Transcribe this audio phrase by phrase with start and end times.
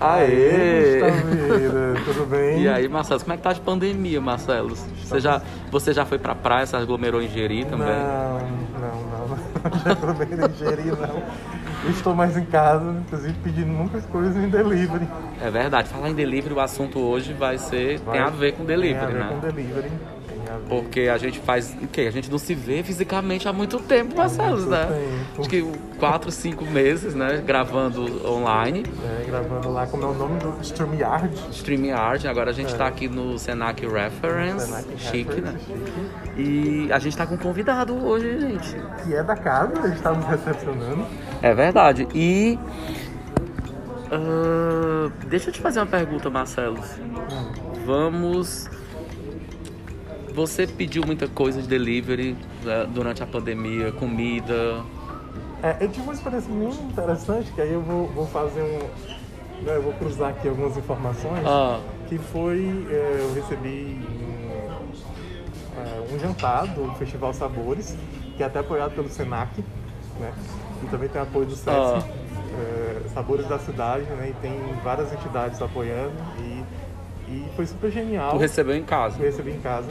[0.00, 1.00] Aê!
[2.04, 2.62] Tudo bem?
[2.62, 4.74] E aí, Marcelo, como é que tá de pandemia, Marcelo?
[4.76, 7.88] Você já, você já foi pra praia, se aglomerou em Jeri também?
[7.88, 8.38] Não,
[8.78, 9.38] não, não.
[9.84, 11.22] Já bem em Jeri, não.
[11.84, 15.06] Eu estou mais em casa, inclusive pedindo muitas coisas em delivery.
[15.42, 15.88] É verdade.
[15.88, 17.98] Falar em delivery, o assunto hoje vai ser.
[17.98, 19.28] Vai- tem a ver com delivery, Tem a ver né?
[19.40, 19.90] com delivery.
[20.68, 22.02] Porque a gente faz o quê?
[22.02, 24.84] A gente não se vê fisicamente há muito tempo, Marcelo, né?
[24.86, 25.40] tempo.
[25.40, 25.62] Acho que
[25.98, 27.42] quatro, cinco meses, né?
[27.44, 31.34] Gravando online, é, gravando lá, como é o nome do StreamYard.
[31.52, 32.28] StreamYard.
[32.28, 32.76] Agora a gente É.
[32.76, 34.66] tá aqui no Senac Reference.
[34.66, 35.52] Senac chique, né?
[35.52, 35.64] Reference,
[36.36, 36.40] chique.
[36.40, 38.76] E a gente tá com um convidado hoje, gente.
[39.04, 41.06] Que é da casa, a gente tá nos recepcionando.
[41.40, 42.06] É verdade.
[42.14, 42.58] E.
[44.12, 46.78] ah, deixa eu te fazer uma pergunta, Marcelo.
[47.86, 48.68] Vamos.
[50.38, 54.84] Você pediu muita coisa de delivery né, durante a pandemia, comida.
[55.60, 59.64] É, eu tive uma experiência muito interessante, que aí eu vou, vou fazer um.
[59.64, 61.44] né, Eu vou cruzar aqui algumas informações.
[61.44, 62.86] Ah, Que foi.
[62.88, 67.96] é, eu recebi um, é, um jantar do Festival Sabores,
[68.36, 69.60] que é até apoiado pelo Senac,
[70.20, 70.32] né?
[70.84, 71.68] E também tem apoio do SESC.
[71.68, 72.02] Ah.
[73.12, 74.30] Sabores da cidade, né?
[74.30, 74.52] E tem
[74.84, 76.12] várias entidades apoiando.
[76.38, 76.62] E,
[77.28, 78.30] e foi super genial.
[78.30, 79.18] tu recebeu em casa.
[79.18, 79.88] Eu recebi em casa,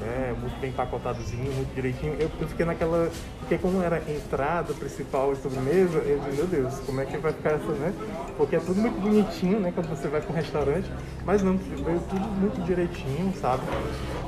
[0.00, 0.34] né?
[0.40, 2.16] Muito bem empacotadozinho, muito direitinho.
[2.18, 3.10] Eu, fiquei naquela.
[3.40, 7.32] Porque como era entrada principal e sobremesa, eu disse, meu Deus, como é que vai
[7.32, 7.92] ficar essa, né?
[8.36, 9.72] Porque é tudo muito bonitinho, né?
[9.74, 10.90] Quando você vai para um restaurante.
[11.24, 13.62] Mas não, veio tudo muito direitinho, sabe?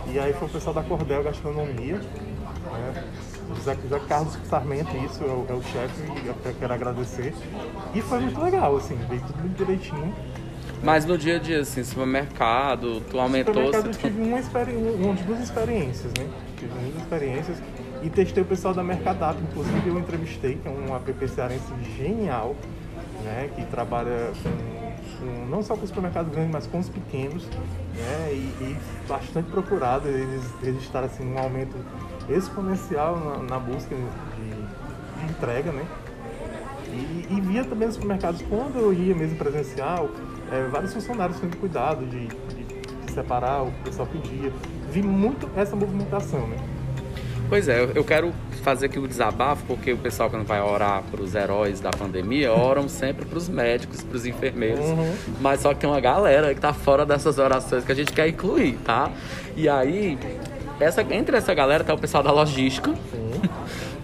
[0.06, 3.04] E aí foi o pessoal da Cordel Gastronomia, né?
[3.54, 7.34] José, José Carlos Sarmento, isso, é o, é o chefe, e eu quero agradecer.
[7.94, 10.14] E foi muito legal, assim, veio tudo muito direitinho.
[10.82, 13.54] Mas no dia a dia, assim, supermercado, tu aumentou.
[13.54, 16.26] supermercado eu tu- tive uma, experi uma, duas experiências, né?
[16.58, 17.62] Tive duas experiências
[18.02, 22.56] e testei o pessoal da Mercadap, inclusive eu entrevistei, que é um app cearense genial,
[23.24, 23.48] né?
[23.54, 28.30] Que trabalha com, com- não só com os supermercados grandes, mas com os pequenos, né?
[28.32, 28.76] E, e
[29.08, 31.76] bastante procurado, eles registraram assim, um aumento
[32.28, 34.00] exponencial na, na busca de,
[35.26, 35.84] de entrega, né?
[36.88, 40.10] E, e via também nos supermercados, quando eu ia mesmo presencial,
[40.52, 44.52] eh, vários funcionários tendo cuidado de, de separar o que o pessoal pedia.
[44.90, 46.56] Vi muito essa movimentação, né?
[47.48, 48.32] Pois é, eu- quero
[48.62, 52.52] fazer aqui o desabafo, porque o pessoal quando vai orar para os heróis da pandemia,
[52.52, 54.84] oram sempre para os médicos, para os enfermeiros.
[54.86, 55.14] Uhum.
[55.40, 58.28] Mas só que tem uma galera que tá fora dessas orações que a gente quer
[58.28, 59.10] incluir, tá?
[59.56, 60.16] E aí,
[60.80, 62.94] essa, entre essa galera tá o pessoal da logística.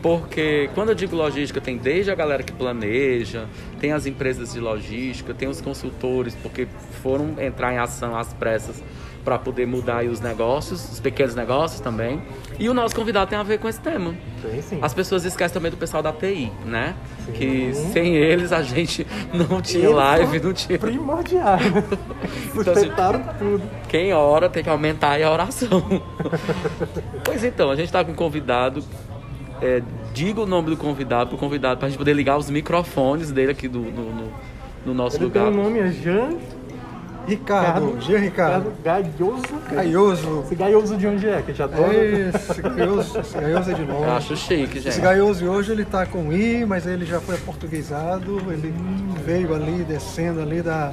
[0.08, 3.44] Porque quando eu digo logística, tem desde a galera que planeja,
[3.78, 6.66] tem as empresas de logística, tem os consultores, porque
[7.02, 8.82] foram entrar em ação às pressas
[9.22, 12.22] para poder mudar aí os negócios, os pequenos negócios também.
[12.58, 14.14] E o nosso convidado tem a ver com esse tema.
[14.40, 14.78] Tem sim.
[14.80, 16.94] As pessoas esquecem também do pessoal da TI, né?
[17.26, 17.32] Sim.
[17.32, 20.78] Que sem eles a gente não tinha Eles live, não tinha.
[20.78, 21.58] Primordial.
[22.54, 23.62] Então, Sustentaram tudo.
[23.88, 26.02] Quem ora tem que aumentar aí a oração.
[27.24, 28.82] pois então, a gente tá com um convidado.
[29.60, 29.82] É,
[30.14, 33.66] diga o nome do convidado pro convidado pra gente poder ligar os microfones dele aqui
[33.68, 34.30] do, no, no-
[34.86, 35.48] no nosso Ele lugar.
[35.48, 36.30] o nome é Jean
[37.26, 38.72] Ricardo, Jean Ricardo.
[38.82, 39.42] Gaioso.
[39.70, 40.40] Gaioso.
[40.46, 41.42] Esse Gaioso de onde é?
[41.42, 41.66] Que já.
[41.66, 44.10] Esse Gaioso, esse Gaioso é de Eu longe.
[44.10, 45.00] acho chique, Esse gente.
[45.02, 48.72] Gaioso hoje ele tá com I, mas ele já foi aportuguesado, ele
[49.26, 50.92] veio ali, descendo ali da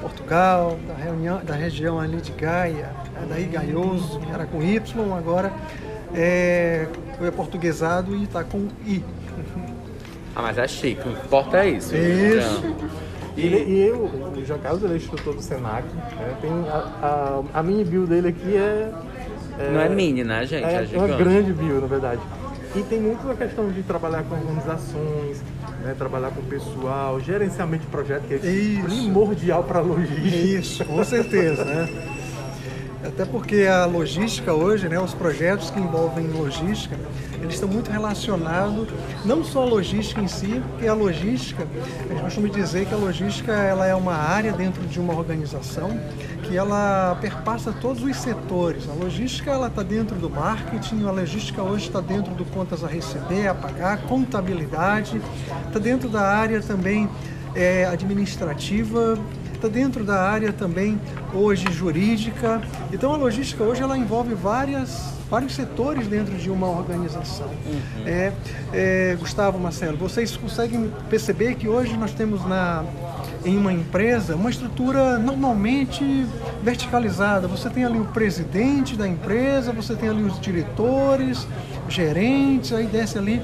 [0.00, 2.90] Portugal, da, reunião, da região ali de Gaia,
[3.22, 5.52] é daí Gaioso, que era com Y, agora
[6.14, 6.88] é,
[7.20, 9.04] foi aportuguesado e está com I.
[10.34, 11.94] Ah, mas é chique, o que importa é isso.
[11.94, 12.62] Isso.
[12.62, 12.72] Jean.
[13.36, 15.84] E, ele- e eu, o Jean Carlos, ele é instrutor do Senac.
[15.94, 16.34] né?
[16.40, 18.90] Tem a, a, a mini bio dele aqui é...
[19.72, 20.64] Não é mini, né, gente?
[20.64, 22.22] É, É, uma grande bio, na verdade.
[22.74, 25.42] E tem muito a questão de trabalhar com organizações,
[25.84, 28.84] né, trabalhar com o pessoal, gerenciamento de projeto, que é Isso.
[28.84, 30.26] primordial para a logística.
[30.36, 31.88] Isso, com certeza, né?
[33.02, 36.96] Até porque a logística hoje, né, os projetos que envolvem logística,
[37.40, 38.88] eles estão muito relacionados,
[39.24, 41.66] não só a logística em si, porque a logística,
[42.04, 45.98] a gente costuma dizer que a logística ela é uma área dentro de uma organização
[46.42, 48.86] que ela perpassa todos os setores.
[48.88, 52.86] A logística ela está dentro do marketing, a logística hoje está dentro do contas a
[52.86, 55.22] receber, a pagar, contabilidade,
[55.66, 57.08] está dentro da área também
[57.54, 59.18] é, administrativa,
[59.60, 60.98] está dentro da área também
[61.34, 62.62] hoje jurídica.
[62.90, 67.48] Então a logística hoje ela envolve várias, vários setores dentro de uma organização.
[68.06, 68.32] É,
[68.72, 72.84] é, Gustavo, Marcelo, vocês conseguem perceber que hoje nós temos na
[73.42, 76.26] em uma empresa uma estrutura normalmente
[76.62, 77.48] verticalizada.
[77.48, 81.46] Você tem ali o presidente da empresa, você tem ali os diretores,
[81.88, 83.40] gerentes, aí desce ali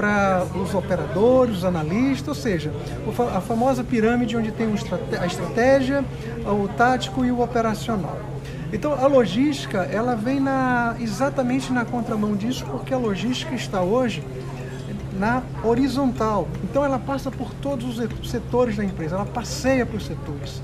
[0.00, 2.72] para os operadores, os analistas, ou seja,
[3.36, 4.66] a famosa pirâmide onde tem
[5.20, 6.02] a estratégia,
[6.46, 8.18] o tático e o operacional.
[8.72, 14.24] Então a logística ela vem na, exatamente na contramão disso, porque a logística está hoje
[15.18, 16.48] na horizontal.
[16.64, 20.62] Então ela passa por todos os setores da empresa, ela passeia por setores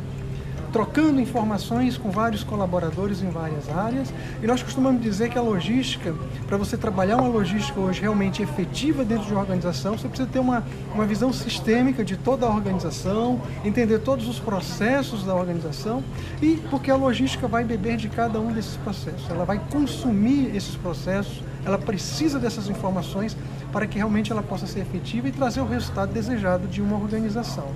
[0.73, 4.13] trocando informações com vários colaboradores em várias áreas.
[4.43, 6.15] E nós costumamos dizer que a logística,
[6.47, 10.39] para você trabalhar uma logística hoje realmente efetiva dentro de uma organização, você precisa ter
[10.39, 16.03] uma, uma visão sistêmica de toda a organização, entender todos os processos da organização
[16.41, 20.75] e porque a logística vai beber de cada um desses processos, ela vai consumir esses
[20.77, 23.37] processos, ela precisa dessas informações
[23.73, 27.69] para que realmente ela possa ser efetiva e trazer o resultado desejado de uma organização.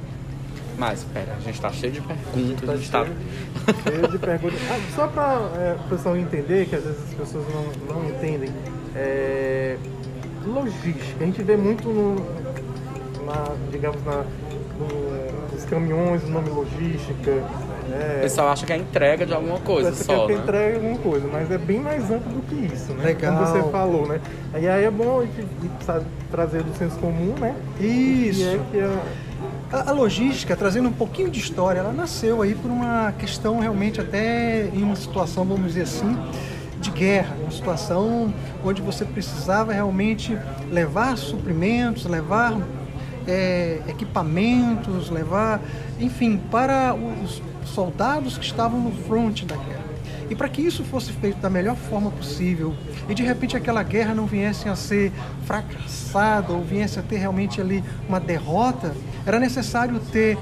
[0.80, 2.88] Mas, pera, a gente está cheio de perguntas.
[2.88, 3.14] Tá cheio,
[3.66, 3.74] tá...
[3.82, 4.58] cheio de perguntas.
[4.70, 8.48] Ah, só para é, o pessoal entender, que às vezes as pessoas não, não entendem,
[8.96, 9.76] é,
[10.46, 12.14] logística, a gente vê muito no,
[13.26, 14.24] na, digamos, na,
[14.78, 17.30] no, nos caminhões, o nome logística.
[17.92, 20.42] É, o pessoal acha que é entrega de alguma coisa Você só, que é né?
[20.42, 23.04] entrega de alguma coisa, mas é bem mais amplo do que isso, né?
[23.04, 23.34] Legal.
[23.34, 24.18] Como você falou, né?
[24.58, 27.54] E aí é bom a gente sabe, trazer do senso comum, né?
[27.78, 28.40] Isso.
[28.40, 29.29] que é que é
[29.72, 34.00] a, a, logística, trazendo um pouquinho de história, ela nasceu aí por uma questão realmente
[34.00, 36.16] até em uma situação, vamos dizer assim,
[36.80, 38.32] de guerra, uma situação
[38.64, 40.36] onde você precisava realmente
[40.70, 42.56] levar suprimentos, levar
[43.26, 45.60] é, equipamentos, levar,
[45.98, 49.79] enfim, para os soldados que estavam no fronte da guerra.
[50.30, 52.72] E para que isso fosse feito da melhor forma possível
[53.08, 55.12] e de repente aquela guerra não viesse a ser
[55.44, 58.94] fracassada ou viesse a ter realmente ali uma derrota,
[59.26, 60.38] era necessário ter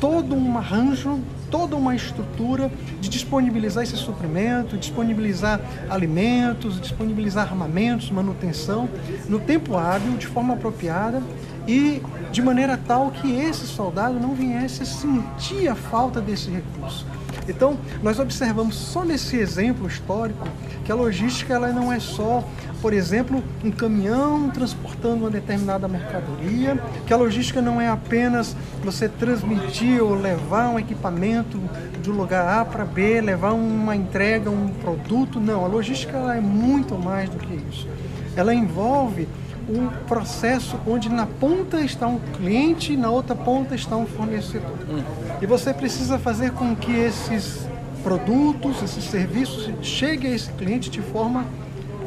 [0.00, 8.88] todo um arranjo, toda uma estrutura de disponibilizar esse suprimento, disponibilizar alimentos, disponibilizar armamentos, manutenção
[9.28, 11.22] no tempo hábil, de forma apropriada
[11.66, 12.02] e
[12.32, 17.06] de maneira tal que esse soldado não viesse a sentir a falta desse recurso.
[17.48, 20.46] Então, nós observamos só nesse exemplo histórico
[20.84, 22.44] que a logística ela não é só,
[22.80, 29.08] por exemplo, um caminhão transportando uma determinada mercadoria, que a logística não é apenas você
[29.08, 31.58] transmitir ou levar um equipamento
[32.00, 35.40] de um lugar A para B, levar uma entrega, um produto.
[35.40, 37.88] Não, a logística ela é muito mais do que isso.
[38.36, 39.28] Ela envolve
[39.68, 44.76] um processo onde na ponta está um cliente e na outra ponta está um fornecedor.
[44.88, 45.02] Hum.
[45.40, 47.66] E você precisa fazer com que esses
[48.02, 51.44] produtos, esses serviços cheguem a esse cliente de forma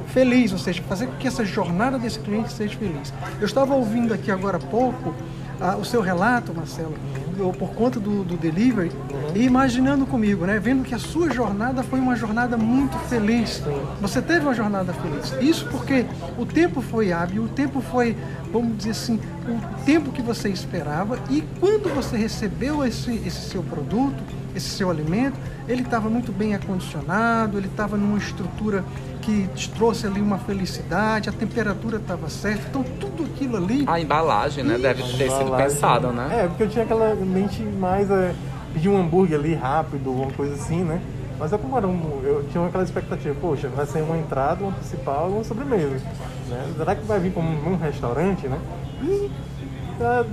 [0.08, 3.13] feliz, ou seja, fazer com que essa jornada desse cliente seja feliz.
[3.39, 5.13] Eu estava ouvindo aqui agora há pouco
[5.60, 6.94] ah, o seu relato, Marcelo,
[7.39, 9.36] ou por conta do, do delivery, uhum.
[9.36, 13.62] e imaginando comigo, né, vendo que a sua jornada foi uma jornada muito feliz.
[14.02, 15.34] Você teve uma jornada feliz.
[15.41, 16.06] Isso porque
[16.38, 18.15] o tempo foi hábil, o tempo foi,
[18.52, 23.63] vamos dizer assim, o tempo que você esperava, e quando você recebeu esse, esse seu
[23.63, 24.24] produto,
[24.56, 28.84] esse seu alimento, ele estava muito bem acondicionado, ele estava numa estrutura
[29.26, 33.84] que te trouxe ali uma felicidade, a temperatura estava certa, então tudo aquilo ali.
[33.88, 34.78] A embalagem, né?
[34.78, 36.44] Deve ter sido pensada, né?
[36.44, 38.36] É, porque eu tinha aquela mente mais é,
[38.72, 41.02] pedir um hambúrguer ali rápido, uma coisa assim, né?
[41.40, 44.72] Mas é como era um, eu tinha aquela expectativa, poxa, vai ser uma entrada, uma
[44.72, 46.02] principal, uma sobremesa.
[46.48, 46.74] Né?
[46.78, 48.60] Será que vai vir como um restaurante, né?
[49.02, 49.30] E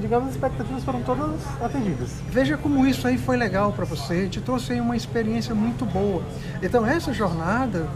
[0.01, 2.11] digamos, as expectativas foram todas atendidas.
[2.29, 6.23] Veja como isso aí foi legal para você, te trouxe aí uma experiência muito boa.
[6.61, 7.89] Então essa jornada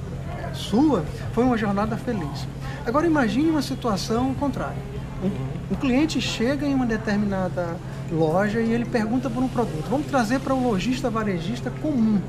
[0.57, 2.47] sua foi uma jornada feliz.
[2.85, 4.77] Agora imagine uma situação contrária.
[5.23, 7.77] Um, um cliente chega em uma determinada
[8.13, 9.87] loja e ele pergunta por um produto.
[9.89, 12.21] Vamos trazer para o um lojista varejista comum.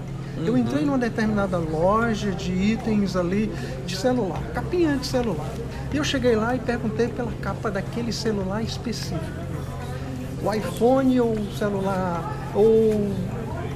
[0.46, 0.60] Eu uhum.
[0.60, 3.52] entrei numa determinada loja de itens ali
[3.86, 5.50] de celular, capinha de celular.
[5.92, 9.48] E eu cheguei lá e perguntei pela capa daquele celular específico.
[10.44, 13.12] O iPhone ou o celular, ou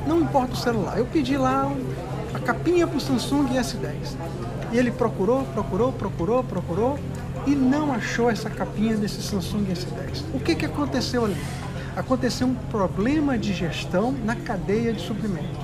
[0.08, 0.98] não importa o celular.
[0.98, 1.72] Eu pedi lá
[2.34, 4.15] a capinha para o Samsung S10.
[4.72, 7.00] E ele procurou, procurou, procurou, procurou
[7.46, 10.24] e não achou essa capinha desse Samsung S10.
[10.34, 11.38] O que, que aconteceu ali?
[11.96, 15.60] Aconteceu um problema de gestão na cadeia de suprimento.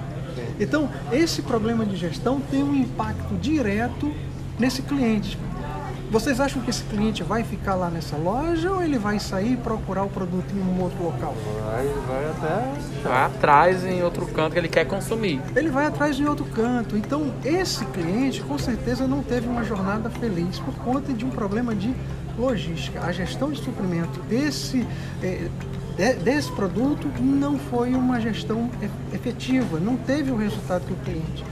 [0.59, 4.13] Então, esse problema de gestão tem um impacto direto
[4.59, 5.37] nesse cliente.
[6.09, 9.57] Vocês acham que esse cliente vai ficar lá nessa loja ou ele vai sair e
[9.57, 11.35] procurar o produto em um outro local?
[11.65, 13.09] Vai, vai até.
[13.09, 15.41] Vai atrás em outro canto que ele quer consumir.
[15.53, 16.95] Ele vai atrás em outro canto.
[16.95, 21.75] Então, esse cliente com certeza não teve uma jornada feliz por conta de um problema
[21.75, 21.93] de
[22.37, 23.01] logística.
[23.01, 24.87] A gestão de suprimento desse,
[25.21, 25.49] eh,
[26.23, 28.69] desse produto não foi uma gestão
[29.11, 31.43] efetiva, não teve o resultado que o cliente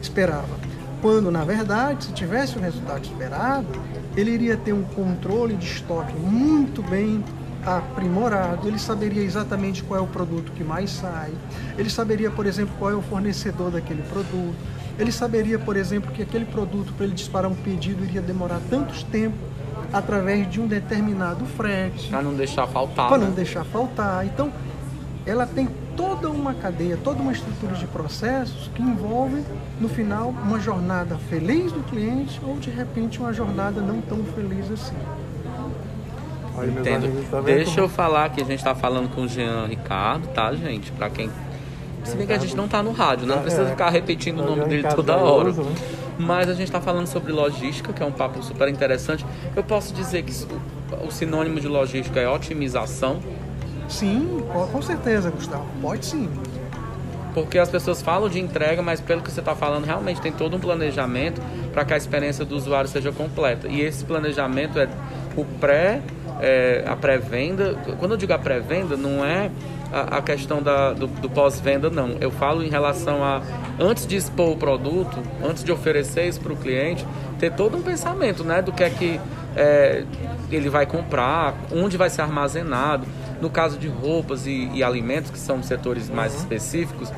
[0.00, 0.67] esperava.
[1.00, 3.66] Quando, na verdade, se tivesse o resultado esperado,
[4.16, 7.22] ele iria ter um controle de estoque muito bem
[7.64, 11.32] aprimorado, ele saberia exatamente qual é o produto que mais sai,
[11.76, 14.56] ele saberia, por exemplo, qual é o fornecedor daquele produto,
[14.98, 19.02] ele saberia, por exemplo, que aquele produto, para ele disparar um pedido, iria demorar tantos
[19.04, 19.36] tempo
[19.92, 22.08] através de um determinado frete.
[22.08, 23.08] Para não deixar faltar.
[23.08, 23.26] Para né?
[23.26, 24.26] não deixar faltar.
[24.26, 24.52] Então,
[25.24, 29.44] ela tem toda uma cadeia, toda uma estrutura de processos que envolvem,
[29.80, 34.70] no final, uma jornada feliz do cliente ou, de repente, uma jornada não tão feliz
[34.70, 34.94] assim.
[36.56, 37.30] Aí, Entendo.
[37.30, 40.28] tá vendo Deixa como- eu falar que a gente tá falando com o Jean Ricardo,
[40.28, 40.90] tá, gente?
[40.92, 41.28] Pra quem.
[42.04, 43.34] Se bem que a gente não tá no rádio, né?
[43.34, 43.70] Não precisa É.
[43.70, 45.52] ficar repetindo o nome Jean dele toda hora.
[45.52, 45.64] Né?
[46.18, 49.26] Mas a gente tá falando sobre logística, que é um papo super interessante.
[49.54, 50.32] Eu posso dizer que
[51.06, 53.20] o sinônimo de logística é otimização,
[53.88, 55.66] Sim, com certeza, Gustavo.
[55.80, 56.28] Pode sim.
[57.34, 60.56] porque as pessoas falam de entrega, mas pelo que você está falando, realmente tem todo
[60.56, 61.40] um planejamento
[61.72, 63.68] para que a experiência do usuário seja completa.
[63.68, 64.88] E esse planejamento é
[65.36, 66.02] o pré,
[66.40, 67.74] é, a pré-venda.
[67.98, 69.50] Quando eu digo a pré-venda, não é
[69.92, 72.16] a, a questão da, do, do pós-venda, não.
[72.20, 73.42] Eu falo em relação a,
[73.78, 77.06] antes de expor o produto, antes de oferecer isso para o cliente,
[77.38, 79.20] ter todo um pensamento né, do que é que
[79.56, 80.04] é,
[80.50, 83.06] ele vai comprar, onde vai ser armazenado.
[83.40, 87.12] No caso de roupas e, e alimentos, que são setores mais específicos,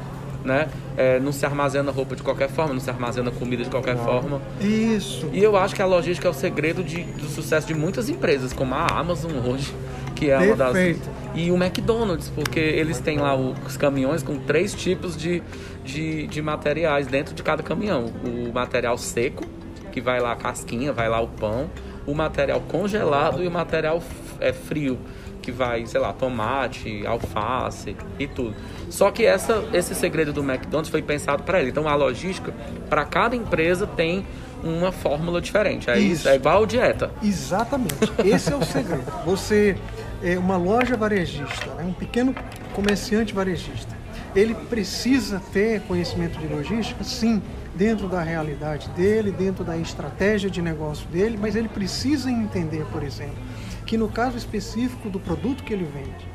[0.45, 0.69] né?
[0.97, 4.41] É, não se armazena roupa de qualquer forma, não se armazena comida de qualquer forma.
[4.61, 5.29] Isso.
[5.33, 8.53] E eu acho que a logística é o segredo de, do sucesso de muitas empresas,
[8.53, 9.75] como a Amazon hoje,
[10.15, 10.73] que é uma das.
[10.73, 11.21] Perfeito.
[11.35, 15.43] E o McDonald's, porque eles têm lá os caminhões com três tipos de,
[15.85, 19.45] de, de materiais dentro de cada caminhão: o material seco,
[19.93, 21.71] que vai lá a casquinha, vai lá o pão,
[22.07, 24.03] o material congelado e o material
[24.41, 24.99] é, frio,
[25.41, 28.55] que vai, sei lá, tomate, alface e tudo.
[28.91, 31.71] Só que essa, esse segredo do McDonald's foi pensado para ele.
[31.71, 32.53] Então a logística,
[32.89, 34.27] para cada empresa, tem
[34.63, 35.89] uma fórmula diferente.
[35.89, 37.11] É isso, é igual dieta.
[37.23, 37.95] Exatamente.
[38.25, 39.05] Esse é o segredo.
[39.25, 39.77] Você
[40.23, 42.35] é uma loja varejista, né, um pequeno
[42.75, 43.99] comerciante varejista.
[44.35, 47.43] Ele precisa ter conhecimento de logística, sim,
[47.75, 53.03] dentro da realidade dele, dentro da estratégia de negócio dele, mas ele precisa entender, por
[53.03, 53.39] exemplo,
[53.87, 56.30] que no caso específico do produto que ele vende,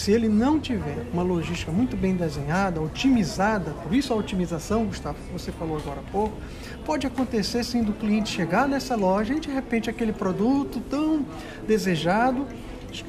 [0.00, 5.18] se ele não tiver uma logística muito bem desenhada, otimizada, por isso a otimização, Gustavo,
[5.26, 6.32] que você falou agora há pouco,
[6.86, 11.26] pode acontecer sim do cliente chegar nessa loja e de repente aquele produto tão
[11.68, 12.46] desejado,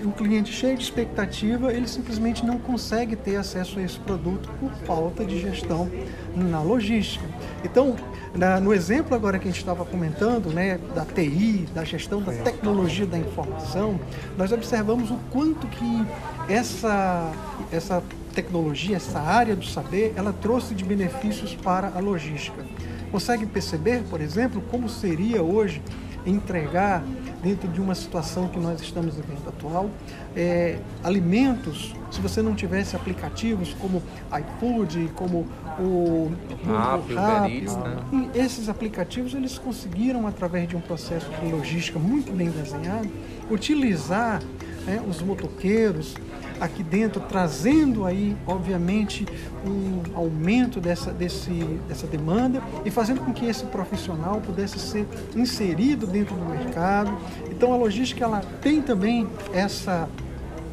[0.04, 4.70] o cliente cheio de expectativa, ele simplesmente não consegue ter acesso a esse produto por
[4.86, 5.90] falta de gestão
[6.36, 7.26] na logística.
[7.64, 7.96] Então,
[8.36, 12.32] na- no exemplo agora que a gente estava comentando, né, da TI, da gestão da
[12.32, 14.00] tecnologia da informação,
[14.38, 16.06] nós observamos o quanto que
[16.52, 17.32] essa,
[17.72, 22.66] essa tecnologia, essa área do saber, ela trouxe de benefícios para a logística.
[23.10, 25.82] Consegue perceber, por exemplo, como seria hoje
[26.26, 27.04] entregar
[27.42, 29.90] dentro de uma situação que nós estamos vivendo atual,
[30.36, 35.48] é, alimentos, se você não tivesse aplicativos como iFood, como
[35.80, 36.32] o
[36.66, 38.30] Rappi, né?
[38.36, 43.10] esses aplicativos eles conseguiram através de um processo de logística muito bem desenhado
[43.50, 44.42] utilizar
[44.86, 46.16] né, os motoqueiros
[46.62, 49.26] aqui dentro trazendo aí obviamente
[49.66, 51.52] um aumento dessa, desse,
[51.88, 57.12] dessa demanda e fazendo com que esse profissional pudesse ser inserido dentro do mercado.
[57.50, 60.08] Então a logística ela tem também essa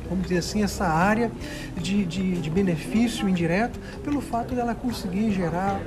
[0.09, 1.31] vamos dizer assim, essa área
[1.77, 5.81] de, de, de benefício indireto pelo fato dela conseguir gerar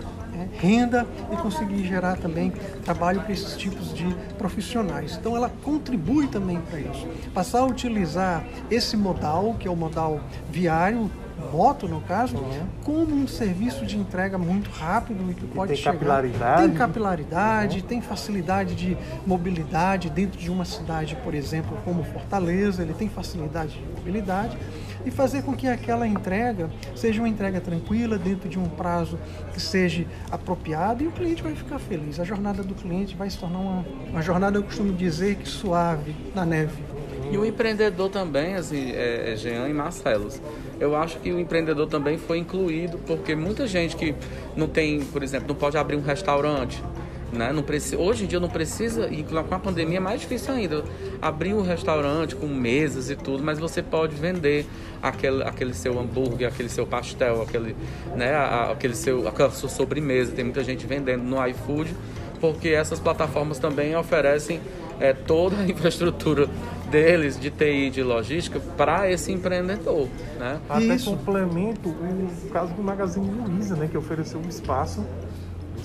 [0.60, 2.52] renda e conseguir gerar também
[2.84, 4.06] trabalho para esses tipos de
[4.38, 5.18] profissionais.
[5.20, 7.08] Então ela contribui também para isso.
[7.34, 11.10] Passar a utilizar esse modal, que é o modal viário,
[11.52, 12.36] moto no caso,
[12.84, 15.94] como um serviço de entrega muito rápido e que pode tem chegar.
[15.94, 16.62] capilaridade.
[16.62, 22.94] Tem capilaridade, tem facilidade de mobilidade dentro de uma cidade, por exemplo, como Fortaleza, ele
[22.94, 24.58] tem facilidade de mobilidade
[25.06, 29.18] e fazer com que aquela entrega seja uma entrega tranquila, dentro de um prazo
[29.54, 32.20] que seja apropriado e o cliente vai ficar feliz.
[32.20, 36.16] A jornada do cliente vai se tornar uma, uma jornada, eu costumo dizer, que suave
[36.36, 36.84] na neve.
[37.32, 40.42] E o empreendedor também, assim, é, é Jean e Marcelos.
[40.80, 44.14] Eu acho que o empreendedor também foi incluído, porque muita gente que
[44.56, 46.84] não tem, por exemplo, não pode abrir um restaurante,
[47.32, 47.52] né?
[47.54, 50.84] Não precisa, hoje em dia não precisa, e com a pandemia é mais difícil ainda,
[51.22, 54.66] abrir um restaurante com mesas e tudo, mas você pode vender
[55.02, 57.76] aquele, aquele seu hambúrguer, aquele seu pastel, aquele,
[58.16, 58.36] né,
[58.72, 60.32] aquele seu, aquela sua sobremesa.
[60.32, 61.96] Tem muita gente vendendo no iFood,
[62.40, 64.60] porque essas plataformas também oferecem
[65.00, 66.48] é, toda a infraestrutura
[66.90, 70.60] deles de TI de logística para esse empreendedor, né?
[70.70, 71.10] Até Isso.
[71.10, 75.06] complemento o caso do Magazine Luiza, né, que ofereceu um espaço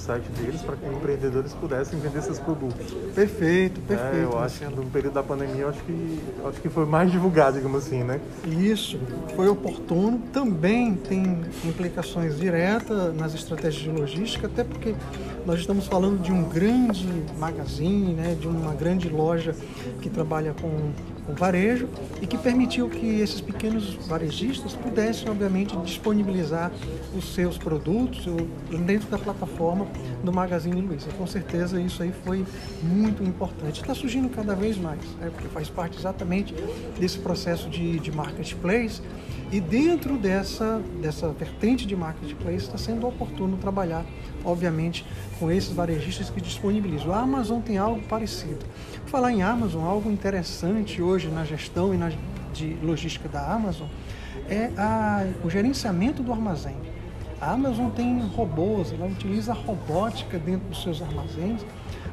[0.07, 2.93] site deles para que empreendedores pudessem vender seus produtos.
[3.15, 4.17] Perfeito, perfeito.
[4.17, 7.11] É, eu acho que no período da pandemia, eu acho que, acho que foi mais
[7.11, 8.21] divulgado, digamos assim, né?
[8.47, 8.99] Isso,
[9.35, 10.19] foi oportuno.
[10.33, 14.95] Também tem implicações diretas nas estratégias de logística, até porque
[15.45, 17.07] nós estamos falando de um grande
[17.39, 19.55] magazine, né, de uma grande loja
[20.01, 20.93] que trabalha com
[21.27, 21.89] com varejo
[22.23, 26.71] e que permitiu que esses pequenos varejistas pudessem, obviamente, disponibilizar
[27.17, 28.27] os seus produtos
[28.87, 29.87] dentro da plataforma
[30.23, 31.09] do Magazine Luiza.
[31.17, 32.45] Com certeza isso aí foi
[32.83, 33.81] muito importante.
[33.81, 36.55] Está surgindo cada vez mais, né, porque faz parte exatamente
[36.99, 39.01] desse processo de, de marketplace
[39.51, 44.05] e dentro dessa, dessa vertente de marketplace está sendo oportuno trabalhar,
[44.45, 45.07] obviamente,
[45.39, 47.13] com esses varejistas que disponibilizam.
[47.13, 48.65] A Amazon tem algo parecido.
[49.07, 52.11] Falar em Amazon, algo interessante hoje na gestão e na
[52.57, 53.87] de logística da Amazon
[54.49, 56.77] é a, o gerenciamento do armazém.
[57.41, 61.65] A Amazon tem robôs, ela utiliza robótica dentro dos seus armazéns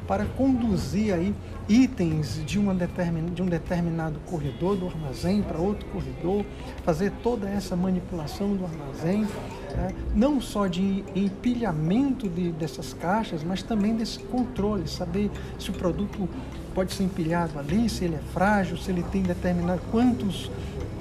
[0.06, 1.34] para conduzir aí
[1.66, 6.44] itens de, uma determin, de um determinado corredor do armazém para outro corredor,
[6.84, 9.26] fazer toda essa manipulação do armazém,
[9.70, 15.72] é, não só de empilhamento de, dessas caixas, mas também desse controle, saber se o
[15.72, 16.28] produto
[16.74, 20.50] pode ser empilhado ali, se ele é frágil, se ele tem determinado quantos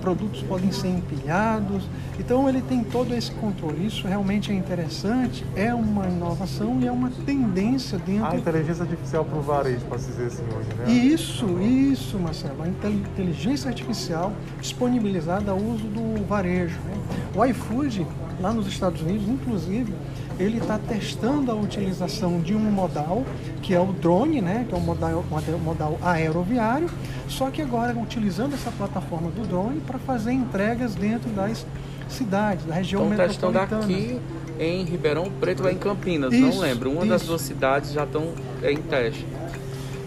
[0.04, 1.86] produtos podem ser empilhados.
[2.20, 3.88] Então ele tem todo esse controle.
[3.88, 8.26] Isso realmente é interessante, é uma inovação e é uma tendência dentro.
[8.26, 10.92] A inteligência artificial para o varejo, posso dizer assim hoje, né?
[10.92, 12.62] Isso, isso, Marcelo.
[12.62, 16.78] A inteligência artificial disponibilizada ao uso do varejo.
[16.82, 16.94] Né?
[17.34, 18.06] O iFood,
[18.42, 19.94] lá nos Estados Unidos, inclusive,
[20.40, 23.24] ele está testando a utilização de um modal,
[23.62, 25.24] que é o drone, né, que é um modal,
[25.64, 26.90] modal aeroviário,
[27.28, 31.66] só que agora utilizando essa plataforma do drone para fazer entregas dentro das
[32.10, 33.68] cidades, da região Estão metropolitana.
[33.68, 34.20] testando aqui
[34.60, 36.92] em Ribeirão Preto ou em Campinas, Isso, não lembro.
[36.92, 37.10] Uma isso.
[37.10, 39.26] das duas cidades já estão em teste.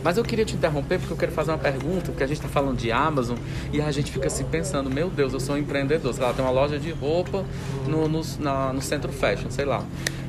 [0.06, 2.48] Mas eu queria te interromper porque eu quero fazer uma pergunta, porque a gente está
[2.48, 3.36] falando de Amazon
[3.72, 6.14] e a gente fica se pensando, meu Deus, eu sou um empreendedor.
[6.14, 7.44] Sei lá, tem uma loja de roupa
[7.88, 9.82] no, no, na- no centro fashion, sei lá.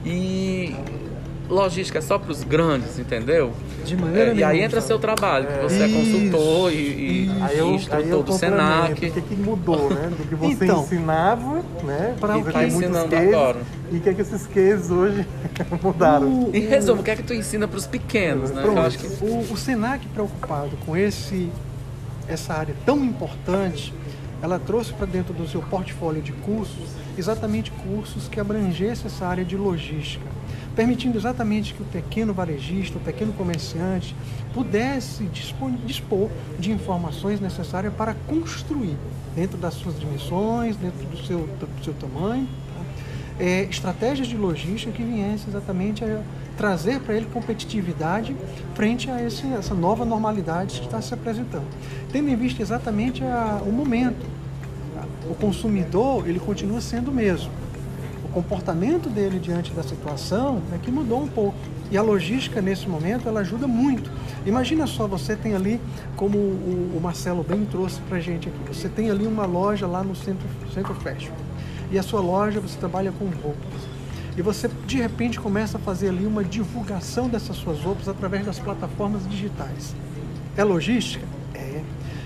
[0.04, 0.76] E
[1.50, 3.54] logística é só para os grandes, entendeu?
[3.86, 7.32] De maneira É, e aí entra seu trabalho, que você é Isso, consultor e, e
[7.42, 8.34] Aí eu, aí instrutor eu do.
[8.34, 8.92] Senac.
[8.92, 10.10] O que, que mudou, né?
[10.10, 12.16] Do que você Então, ensinava, né?
[12.20, 13.58] Você o que tá muitos ensinando cases, agora.
[13.92, 15.26] E o que, é que esses cases hoje
[15.82, 16.28] mudaram?
[16.28, 18.62] O- Em resumo, o que é que tu ensina para os pequenos, né?
[18.62, 18.78] Pronto.
[18.80, 21.50] Eu acho que O, o Senac preocupado com esse
[22.28, 23.94] essa área tão importante,
[24.42, 29.46] ela trouxe para dentro do seu portfólio de cursos exatamente cursos que abrangessem essa área
[29.46, 30.26] de logística,
[30.78, 34.16] permitindo exatamente que o pequeno varejista, o pequeno comerciante
[34.54, 35.24] pudesse
[35.86, 38.96] dispor, de informações necessárias para construir
[39.36, 43.44] dentro das suas dimensões, dentro do seu, do seu tamanho, tá?
[43.44, 46.22] é, estratégias de logística que viessem exatamente a
[46.56, 48.36] trazer para ele competitividade
[48.76, 51.66] frente a esse, essa nova normalidade que está se apresentando.
[52.12, 54.24] Tendo em vista exatamente a- o momento,
[54.94, 55.04] tá?
[55.28, 57.50] o consumidor ele continua sendo o mesmo.
[58.30, 61.58] O comportamento dele diante da situação é que mudou um pouco.
[61.90, 64.12] E a logística nesse momento ela ajuda muito.
[64.46, 65.80] Imagina só, você tem ali,
[66.16, 70.14] como o, Marcelo bem trouxe para gente aqui, você tem ali uma loja lá no
[70.14, 71.32] centro, centro fashion.
[71.90, 73.82] E a sua loja você trabalha com roupas.
[74.36, 78.60] E você de repente começa a fazer ali uma divulgação dessas suas roupas através das
[78.60, 79.96] plataformas digitais.
[80.58, 81.26] É logística?
[81.56, 81.82] É.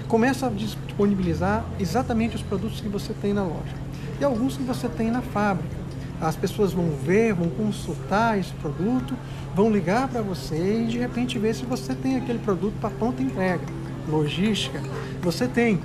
[0.08, 3.76] Começa a disponibilizar exatamente os produtos que você tem na loja
[4.20, 5.81] e alguns que você tem na fábrica.
[6.22, 9.16] As pessoas vão ver, vão consultar esse produto,
[9.56, 13.24] vão ligar para você e de repente ver se você tem aquele produto para pronta
[13.24, 13.64] entrega.
[14.08, 14.80] Logística,
[15.22, 15.80] você tem.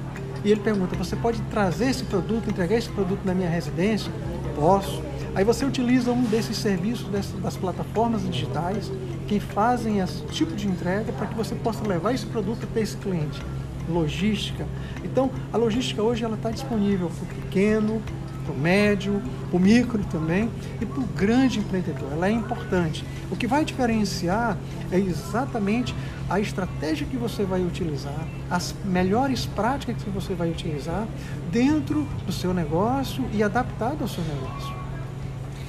[0.44, 4.12] E ele pergunta: você pode trazer esse produto, entregar esse produto na minha residência?
[4.54, 5.02] Posso.
[5.34, 7.08] Aí você utiliza um desses serviços
[7.42, 8.90] das plataformas digitais
[9.26, 12.96] que fazem esse tipo de entrega para que você possa levar esse produto até esse
[12.96, 13.42] cliente.
[13.88, 14.66] Logística.
[15.04, 18.02] Então, a logística hoje ela está disponível para o pequeno,
[18.46, 20.48] para o médio, para o micro também
[20.80, 22.08] e para o grande empreendedor.
[22.12, 23.04] Ela é importante.
[23.30, 24.56] O que vai diferenciar
[24.92, 25.94] é exatamente
[26.30, 31.06] a estratégia que você vai utilizar, as melhores práticas que você vai utilizar
[31.50, 34.74] dentro do seu negócio e adaptado ao seu negócio.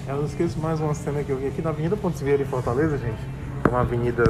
[0.07, 2.45] Eu não esqueço mais uma cena que eu vi aqui na Avenida Pontes Vieira em
[2.45, 3.19] Fortaleza, gente.
[3.67, 4.23] Uma avenida,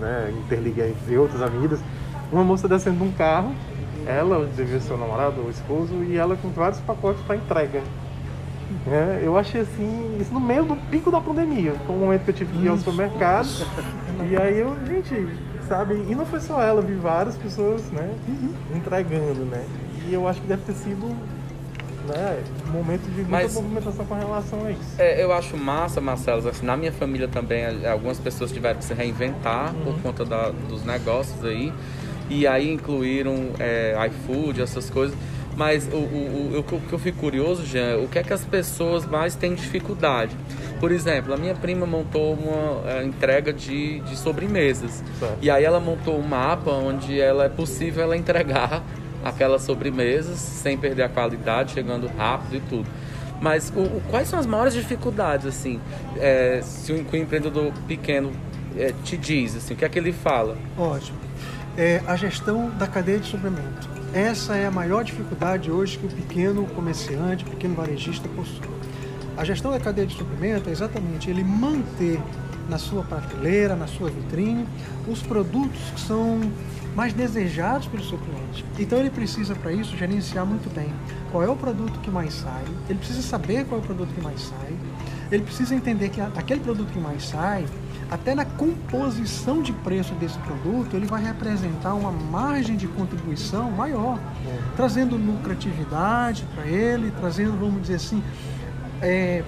[0.00, 1.78] né, interliga entre outras avenidas.
[2.32, 3.54] Uma moça descendo de um carro,
[4.06, 7.82] ela devia ser o namorado ou o esposo, e ela com vários pacotes para entrega.
[8.86, 11.74] É, eu achei assim, isso no meio do pico da pandemia.
[11.86, 13.48] Foi um momento que eu tive que ir ao supermercado.
[14.30, 15.28] E aí eu, gente,
[15.68, 18.10] sabe, e não foi só ela, vi várias pessoas, né,
[18.74, 19.64] entregando, né.
[20.08, 21.06] E eu acho que deve ter sido
[22.06, 24.94] né, um momento de muita Mas- movimentação com relação a isso.
[24.98, 26.46] É, eu acho massa, Marcelo.
[26.48, 30.84] Assim, na minha família também, algumas pessoas tiveram que se reinventar por conta da- dos
[30.84, 31.72] negócios aí.
[32.30, 35.16] E aí incluíram é, iFood, essas coisas.
[35.56, 38.44] Mas o, o, o, o que eu- fico curioso, Jean, o que é que as
[38.44, 40.34] pessoas mais têm dificuldade?
[40.80, 45.04] Por exemplo, a minha prima montou uma é, entrega de, de sobremesas.
[45.20, 45.38] Certo.
[45.40, 48.82] E aí ela montou um mapa onde ela é possível ela entregar
[49.24, 52.88] aquelas sobremesas sem perder a qualidade, chegando rápido e tudo.
[53.40, 55.78] Mas o, o- quais são as maiores dificuldades, assim,
[56.18, 58.32] é, se o, que o empreendedor pequeno
[58.76, 60.56] é, te diz, assim, o que é que ele fala?
[60.76, 61.18] Ótimo.
[61.76, 63.88] É a gestão da cadeia de suprimento.
[64.12, 68.62] Essa é a maior dificuldade hoje que o pequeno comerciante, o pequeno varejista possui.
[69.36, 72.20] A gestão da cadeia de suprimento é exatamente ele manter
[72.68, 74.68] na sua prateleira, na sua vitrine,
[75.08, 76.40] os produtos que são
[76.94, 78.64] mais desejados pelo seu cliente.
[78.78, 80.92] Então ele precisa para isso gerenciar muito bem
[81.32, 84.20] qual é o produto que mais sai, ele precisa saber qual é o produto que
[84.20, 84.76] mais sai,
[85.32, 87.66] ele precisa entender que aquele produto que mais sai,
[88.14, 94.20] até na composição de preço desse produto, ele vai representar uma margem de contribuição maior,
[94.76, 98.22] trazendo lucratividade para ele, trazendo, vamos dizer assim,
[99.02, 99.42] é,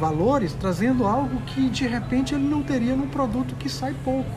[0.00, 4.30] valores, trazendo algo que de repente ele não teria num produto que sai pouco.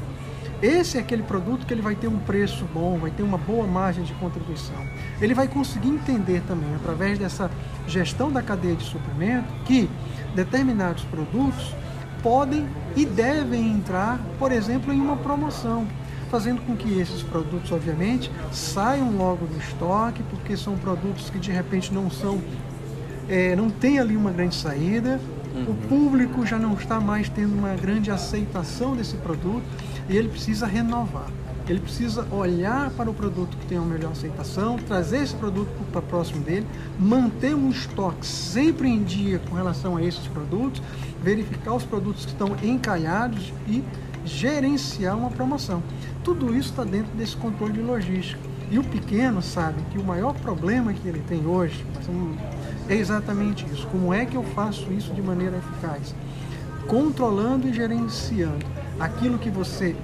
[0.62, 3.66] Esse é aquele produto que ele vai ter um preço bom, vai ter uma boa
[3.66, 4.86] margem de contribuição.
[5.22, 7.50] Ele vai conseguir entender também, através dessa
[7.88, 9.90] gestão da cadeia de suprimento, que
[10.36, 11.74] determinados produtos
[12.22, 15.88] podem e devem entrar, por exemplo, em uma promoção,
[16.30, 21.52] fazendo com que esses produtos, obviamente, saiam logo do estoque, porque são produtos que de
[21.52, 22.40] repente não são
[23.28, 25.20] é, não tem ali uma grande saída,
[25.68, 29.64] o público já não está mais tendo uma grande aceitação desse produto
[30.08, 31.28] e ele precisa renovar.
[31.70, 36.02] Ele precisa olhar para o produto que tem uma melhor aceitação, trazer esse produto para
[36.02, 36.66] próximo dele,
[37.00, 40.82] manter um estoque sempre em dia com relação a esses produtos,
[41.24, 43.84] verificar os produtos que estão encalhados e
[44.26, 45.84] gerenciar uma promoção.
[46.24, 48.42] Tudo isso está dentro desse controle de logística.
[48.72, 51.86] E o pequeno sabe que o maior problema que ele tem hoje
[52.88, 53.86] é exatamente isso.
[53.88, 56.16] Como é que eu faço isso de maneira eficaz?
[56.88, 58.66] Controlando e gerenciando
[59.00, 59.96] aquilo que você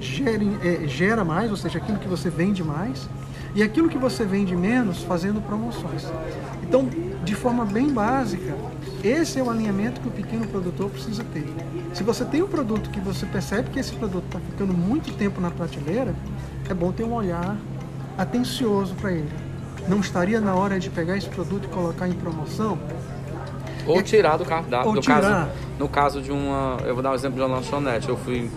[0.00, 3.08] gere- é, gera mais, ou seja, aquilo que você vende mais,
[3.54, 6.06] e aquilo que você vende menos, fazendo promoções.
[6.62, 6.88] Então,
[7.24, 8.54] de forma bem básica,
[9.02, 11.46] esse é o alinhamento que o pequeno produtor precisa ter.
[11.92, 15.40] Se você tem um produto que você percebe que esse produto está ficando muito tempo
[15.40, 16.14] na prateleira,
[16.68, 17.56] é bom ter um olhar
[18.16, 19.28] atencioso para ele.
[19.88, 22.78] Não estaria na hora de pegar esse produto e colocar em promoção?
[23.86, 24.88] Ou É- tirar do cardápio.
[24.88, 25.20] ou no, tirar.
[25.20, 26.76] Caso, no caso de uma.
[26.84, 28.08] Eu vou dar um exemplo de uma lanchonete.
[28.08, 28.48] Eu fui.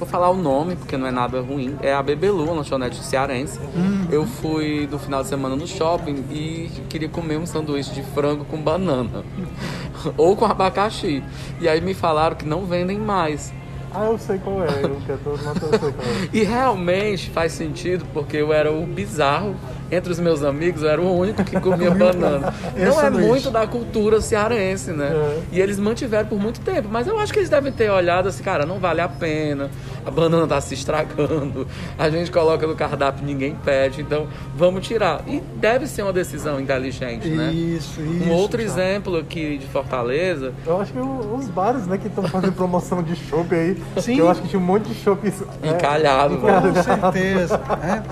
[0.00, 1.76] Vou falar o nome, porque não é nada ruim.
[1.82, 3.58] É a Bebelu, uma lanchonete cearense.
[3.58, 4.06] Uhum.
[4.10, 8.46] Eu fui no final de semana no shopping e queria comer um sanduíche de frango
[8.46, 9.22] com banana.
[10.16, 11.22] Ou com abacaxi.
[11.60, 13.52] E aí me falaram que não vendem mais.
[13.92, 16.28] Ah, eu sei qual é, eu que é todo mundo eu sei qual é.
[16.32, 19.54] E realmente faz sentido, porque eu era o bizarro.
[19.90, 22.54] Entre os meus amigos, eu era o único que comia banana.
[22.76, 25.10] Não é muito da cultura cearense, né?
[25.12, 25.40] É.
[25.52, 26.88] E eles mantiveram por muito tempo.
[26.90, 29.68] Mas eu acho que eles devem ter olhado assim, cara, não vale a pena.
[30.06, 31.66] A banana tá se estragando.
[31.98, 34.00] A gente coloca no cardápio, ninguém pede.
[34.00, 35.22] Então, vamos tirar.
[35.26, 37.52] E deve ser uma decisão inteligente, né?
[37.52, 38.24] Isso, isso.
[38.24, 38.72] Um outro Thiago.
[38.80, 43.16] exemplo aqui de Fortaleza, Eu acho que os bares, né, que estão fazendo promoção de
[43.16, 44.14] chopp aí, Sim.
[44.14, 45.26] que eu acho que tinha um monte de chopp
[45.62, 46.60] é, encalhado, né?
[46.60, 47.58] Com certeza.
[47.58, 48.02] né?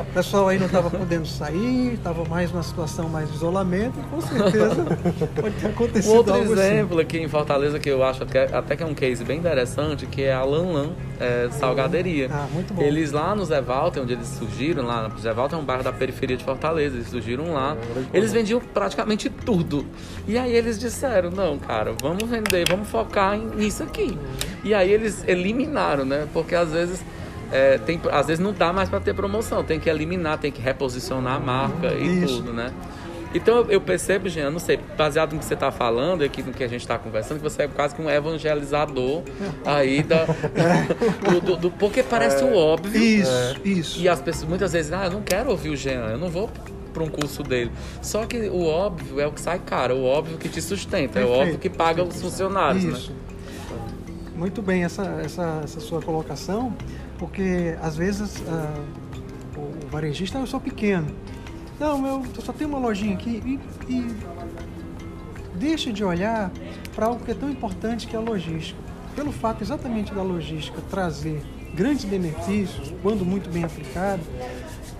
[0.00, 4.02] O pessoal aí não estava podendo sair, estava mais numa situação mais de isolamento, e
[4.10, 4.86] com certeza
[5.40, 6.62] pode ter acontecido outro algo assim.
[6.62, 10.06] exemplo aqui em Fortaleza que eu acho até, até que é um case bem interessante,
[10.06, 12.28] que é a Lanlan é, Salgaderia.
[12.32, 12.82] Ah, muito bom.
[12.82, 15.82] Eles lá no Zé Walter, onde eles surgiram, lá no Zé Walter é um bairro
[15.82, 17.76] da periferia de Fortaleza, eles surgiram lá.
[18.12, 19.86] Eles vendiam praticamente tudo.
[20.26, 24.16] E aí eles disseram, não, cara, vamos vender, vamos focar em- nisso aqui.
[24.64, 26.26] E aí eles eliminaram, né?
[26.32, 27.02] Porque às vezes
[27.52, 30.60] é, tem, às vezes não dá mais para ter promoção, tem que eliminar, tem que
[30.60, 32.36] reposicionar a marca e Isso.
[32.38, 32.72] tudo, né?
[33.34, 36.64] Então eu- percebo, Jean, não sei, baseado no que você está falando aqui, no que
[36.64, 39.22] a gente está conversando, que você é quase que um evangelizador
[39.66, 40.24] aí da,
[41.30, 42.98] do, do- do- porque parece o óbvio.
[43.00, 44.00] Isso, isso.
[44.00, 46.48] E as pessoas muitas vezes, ah, eu não quero ouvir o Jean, eu não vou
[46.92, 47.70] para um curso dele.
[48.00, 51.22] Só que o óbvio é o que sai caro, o óbvio que te sustenta, é
[51.22, 53.10] o Perfeito, óbvio que paga os funcionários, Isso.
[53.12, 53.16] né?
[54.34, 56.72] Muito bem essa, essa, essa sua colocação,
[57.18, 58.84] porque às vezes ah,
[59.56, 61.06] o, varejista, "Ah, eu sou pequeno.
[61.78, 63.42] Não, eu só tenho uma lojinha aqui
[63.88, 64.16] e, e
[65.54, 66.50] deixa de olhar
[66.94, 68.80] para algo que é tão importante que é a logística.
[69.14, 71.42] Pelo fato exatamente da logística trazer
[71.74, 74.22] grandes benefícios, quando muito bem aplicado,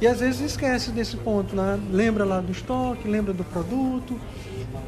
[0.00, 1.76] E às vezes esquece desse ponto, né?
[1.90, 4.16] lembra lá do estoque, lembra do produto,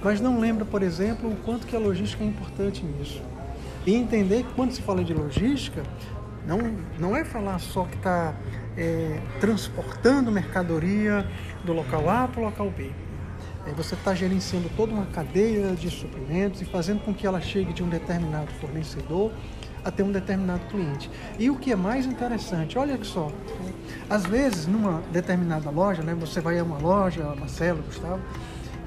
[0.02, 3.20] mas não lembra, por exemplo, o quanto que a logística é importante nisso.
[3.84, 5.82] E entender que quando se fala de logística,
[6.50, 6.58] não,
[6.98, 8.34] não é falar só que está
[8.76, 11.24] é, transportando mercadoria
[11.64, 12.90] do local A para o local B.
[13.66, 17.72] É, você está gerenciando toda uma cadeia de suprimentos e fazendo com que ela chegue
[17.72, 19.30] de um determinado fornecedor
[19.84, 21.08] até um determinado cliente.
[21.38, 23.30] E o que é mais interessante, olha só,
[24.08, 28.20] às vezes numa determinada loja, né, você vai a uma loja, Marcelo, Gustavo,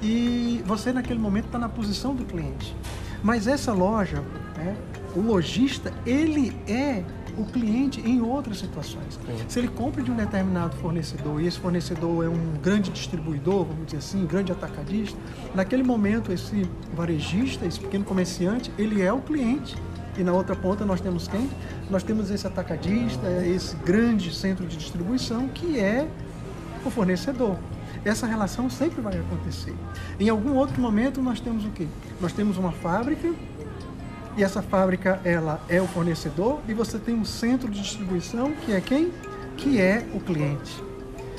[0.02, 2.76] e você naquele momento está na posição do cliente.
[3.22, 4.22] Mas essa loja,
[4.54, 4.76] né,
[5.16, 7.02] o lojista, ele é
[7.38, 9.14] o cliente em outras situações.
[9.14, 9.44] Sim.
[9.48, 13.86] Se ele compra de um determinado fornecedor e esse fornecedor é um grande distribuidor, vamos
[13.86, 15.18] dizer assim, grande atacadista,
[15.54, 19.76] naquele momento esse varejista, esse pequeno comerciante, ele é o cliente.
[20.16, 21.50] E na outra ponta nós temos quem?
[21.90, 26.06] Nós temos esse atacadista, esse grande centro de distribuição que é
[26.84, 27.56] o fornecedor.
[28.04, 29.74] Essa relação sempre vai acontecer.
[30.20, 31.86] Em algum outro momento nós temos o quê?
[32.20, 33.32] Nós temos uma fábrica
[34.36, 38.72] e essa fábrica ela é o fornecedor e você tem um centro de distribuição que
[38.72, 39.12] é quem?
[39.56, 40.82] Que é o cliente.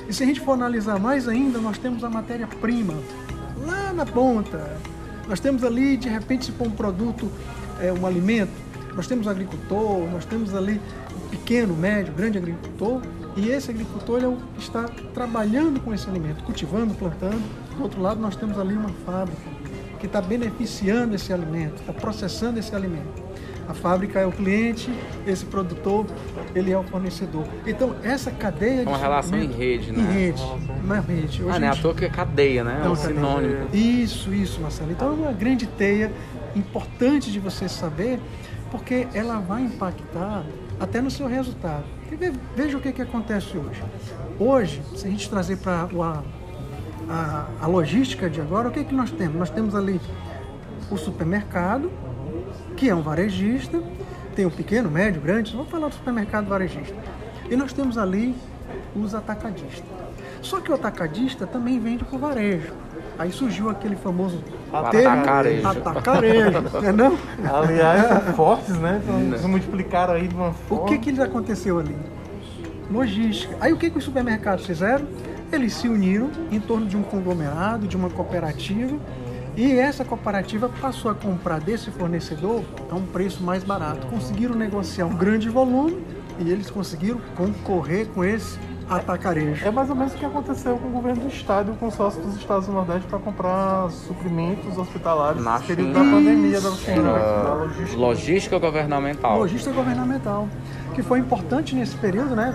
[0.07, 2.93] E se a gente for analisar mais ainda, nós temos a matéria-prima
[3.65, 4.77] lá na ponta.
[5.27, 7.29] Nós temos ali, de repente, se for um produto,
[7.81, 8.51] é, um alimento,
[8.95, 10.79] nós temos agricultor, nós temos ali
[11.15, 13.01] um pequeno, médio, grande agricultor,
[13.35, 14.83] e esse agricultor ele está
[15.13, 17.41] trabalhando com esse alimento, cultivando, plantando.
[17.75, 19.54] Do outro lado, nós temos ali uma fábrica
[19.99, 23.23] que está beneficiando esse alimento, está processando esse alimento.
[23.67, 24.91] A fábrica é o cliente,
[25.25, 26.05] esse produtor,
[26.53, 27.45] ele é o fornecedor.
[27.65, 29.99] Então, essa cadeia é uma relação em rede, né?
[29.99, 30.43] Em rede,
[30.83, 31.43] uma rede.
[31.43, 31.69] Hoje ah, né?
[31.69, 32.81] A toa que é cadeia, né?
[32.85, 33.67] É um sinônimo.
[33.73, 34.91] Isso, isso, Marcelo.
[34.91, 36.11] Então, é uma grande teia
[36.55, 38.19] importante de você saber,
[38.69, 40.45] porque ela vai impactar
[40.79, 41.85] até no seu resultado.
[42.55, 43.83] Veja o que, que acontece hoje.
[44.39, 45.87] Hoje, se a gente trazer para
[47.09, 49.35] a, a logística de agora, o que, que nós temos?
[49.35, 49.99] Nós temos ali
[50.89, 51.91] o supermercado,
[52.75, 53.81] que é um varejista,
[54.35, 56.95] tem um pequeno, médio, grande, vamos falar do supermercado varejista.
[57.49, 58.35] E nós temos ali
[58.95, 59.83] os atacadistas.
[60.41, 62.71] Só que o atacadista também vende o varejo.
[63.17, 65.67] Aí surgiu aquele famoso atacarejo.
[65.67, 67.17] Atacarejo, né não?
[67.51, 69.01] Aliás, são fortes, né?
[69.01, 70.83] Então, eles multiplicaram aí de uma forma.
[70.83, 71.95] O que que aconteceu ali?
[72.91, 73.55] Logística.
[73.59, 75.07] Aí o que que os supermercados fizeram?
[75.55, 78.97] Eles se uniram em torno de um conglomerado, de uma cooperativa,
[79.55, 84.05] e essa cooperativa passou a comprar desse fornecedor a um preço mais barato.
[84.07, 86.03] Conseguiram negociar um grande volume
[86.39, 89.65] e eles conseguiram concorrer com esse atacarejo.
[89.65, 92.21] É mais ou menos o que aconteceu com o governo do estado e o consórcio
[92.21, 97.13] dos estados do Nordeste para comprar suprimentos hospitalares Na no período da pandemia da China.
[97.13, 97.97] Da logística.
[97.97, 99.39] logística governamental.
[99.39, 100.49] Logística governamental,
[100.93, 102.53] que foi importante nesse período, né?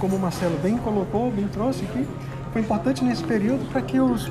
[0.00, 2.06] Como o Marcelo bem colocou, bem trouxe aqui,
[2.52, 4.30] foi importante nesse período para que os,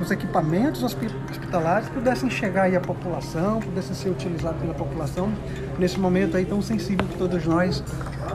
[0.00, 5.32] os equipamentos hospitalares pudessem chegar aí à população, pudessem ser utilizados pela população
[5.78, 7.82] nesse momento aí tão sensível que todos nós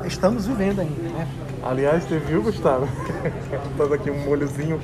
[0.05, 1.27] estamos vivendo ainda, né?
[1.63, 2.87] Aliás, você viu, Gustavo?
[3.77, 4.81] Botando aqui um molhozinho.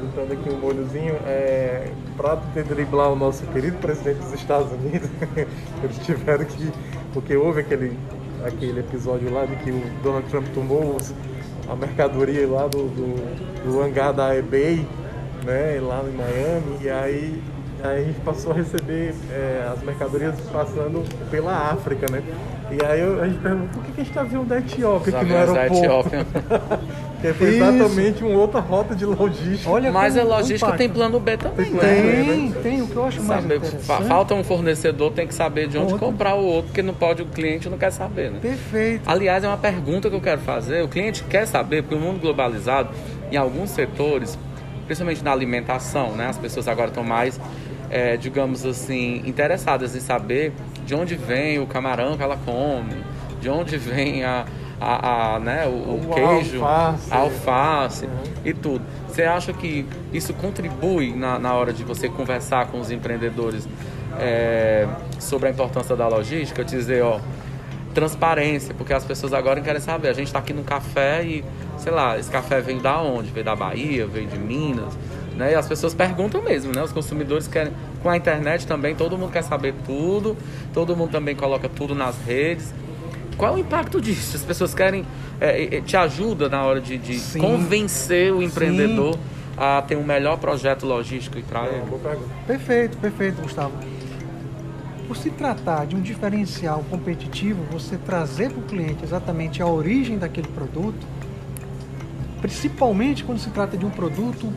[0.00, 1.14] Botando aqui um molhozinho.
[1.26, 5.10] É, para driblar o nosso querido presidente dos Estados Unidos,
[5.84, 6.72] eles tiveram que.
[7.12, 7.98] Porque houve aquele,
[8.44, 11.12] aquele episódio lá de que o Donald Trump tomou os,
[11.68, 14.86] a mercadoria lá do, do, do hangar da eBay,
[15.44, 17.42] né, lá em Miami, e aí
[17.82, 22.22] Aí a gente passou a receber é, as mercadorias passando pela África, né?
[22.70, 25.20] E aí a gente perguntou por que, que a gente está vindo da Etiópia, Os
[25.20, 26.10] que no aeroporto?
[27.22, 29.70] que foi exatamente uma outra rota de logística.
[29.70, 32.24] Olha Mas a logística tem plano B também, tem, né?
[32.24, 32.82] Tem, tem.
[32.82, 36.06] O que eu acho mais saber, Falta um fornecedor, tem que saber de onde outro.
[36.06, 38.38] comprar o outro, porque não pode, o cliente não quer saber, né?
[38.42, 39.02] Perfeito.
[39.06, 40.82] Aliás, é uma pergunta que eu quero fazer.
[40.82, 42.90] O cliente quer saber, porque o mundo globalizado,
[43.30, 44.36] em alguns setores,
[44.86, 46.26] principalmente na alimentação, né?
[46.26, 47.40] As pessoas agora estão mais
[47.90, 50.52] é, digamos assim, interessadas em saber
[50.84, 52.96] de onde vem o camarão que ela come,
[53.40, 54.44] de onde vem a,
[54.80, 58.12] a, a né, o, o, queijo, alface, a alface uhum.
[58.44, 58.84] e tudo.
[59.08, 63.68] Você acha que isso contribui na, na hora de você conversar com os empreendedores
[64.18, 64.86] é,
[65.18, 66.64] sobre a importância da logística?
[66.64, 67.18] Dizer, ó,
[67.94, 70.08] transparência, porque as pessoas agora querem saber.
[70.08, 71.44] A gente está aqui no café e,
[71.78, 73.30] sei lá, esse café vem da onde?
[73.30, 74.96] Vem da Bahia, vem de Minas?
[75.36, 75.52] Né?
[75.52, 76.82] E as pessoas perguntam mesmo, né?
[76.82, 77.72] Os consumidores querem.
[78.02, 80.36] Com a internet também, todo mundo quer saber tudo,
[80.72, 82.72] todo mundo também coloca tudo nas redes.
[83.36, 84.36] Qual é o impacto disso?
[84.36, 85.04] As pessoas querem.
[85.38, 89.20] É, te ajuda na hora de, de convencer o empreendedor Sim.
[89.58, 91.84] a ter um melhor projeto logístico para ele?
[92.46, 93.72] Perfeito, perfeito, Gustavo.
[95.06, 100.16] Por se tratar de um diferencial competitivo, você trazer para o cliente exatamente a origem
[100.16, 101.06] daquele produto,
[102.40, 104.50] principalmente quando se trata de um produto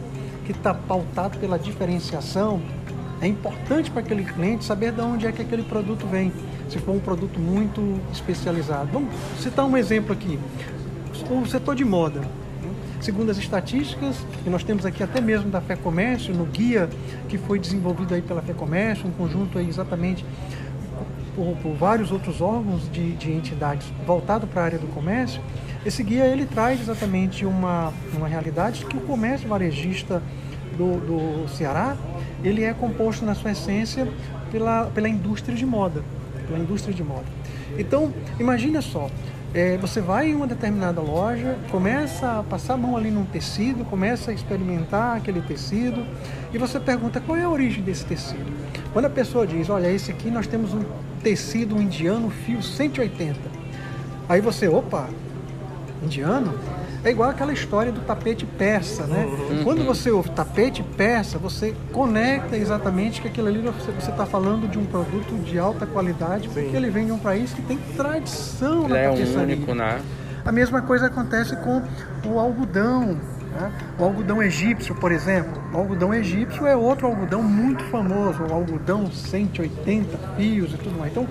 [0.50, 2.60] que está pautado pela diferenciação,
[3.22, 6.34] é importante para aquele cliente saber de onde é que aquele produto vem,
[6.68, 8.90] se for um produto muito especializado.
[8.92, 10.40] Vamos citar um exemplo aqui.
[11.30, 12.22] O setor de moda.
[13.00, 16.90] Segundo as estatísticas, que nós temos aqui até mesmo da FEComércio, no guia
[17.28, 20.26] que foi desenvolvido aí pela FEComércio, um conjunto aí exatamente
[21.36, 25.42] por, por vários outros órgãos de, de entidades voltado para a área do comércio,
[25.86, 30.22] esse guia ele traz exatamente uma, uma realidade que o comércio varejista
[30.78, 31.00] do,
[31.46, 31.96] do Ceará
[32.44, 34.08] ele é composto na sua essência
[34.52, 36.04] pela, pela indústria de moda,
[36.48, 37.26] pela indústria de moda.
[37.78, 39.10] Então, imagine só,
[39.54, 43.84] é, você vai em uma determinada loja, começa a passar a mão ali num tecido,
[43.86, 46.06] começa a experimentar aquele tecido
[46.54, 48.52] e você pergunta qual é a origem desse tecido.
[48.94, 50.84] Quando a pessoa diz, olha, esse aqui nós temos um
[51.22, 53.40] tecido indiano fio 180.
[54.28, 55.10] Aí você, opa,
[56.04, 56.54] indiano,
[57.04, 59.26] é igual aquela história do tapete persa, né?
[59.26, 59.64] Uhum.
[59.64, 64.78] Quando você ouve tapete persa, você conecta exatamente que aquilo ali você está falando de
[64.78, 66.62] um produto de alta qualidade, Sim.
[66.62, 70.02] porque ele vem de um país que tem tradição ele na é único, né?
[70.46, 71.82] A mesma coisa acontece com
[72.28, 73.18] o algodão.
[73.52, 73.72] Né?
[73.98, 75.62] O algodão egípcio, por exemplo.
[75.74, 81.12] O algodão egípcio é outro algodão muito famoso, o algodão 180 fios e tudo mais.
[81.12, 81.28] Então,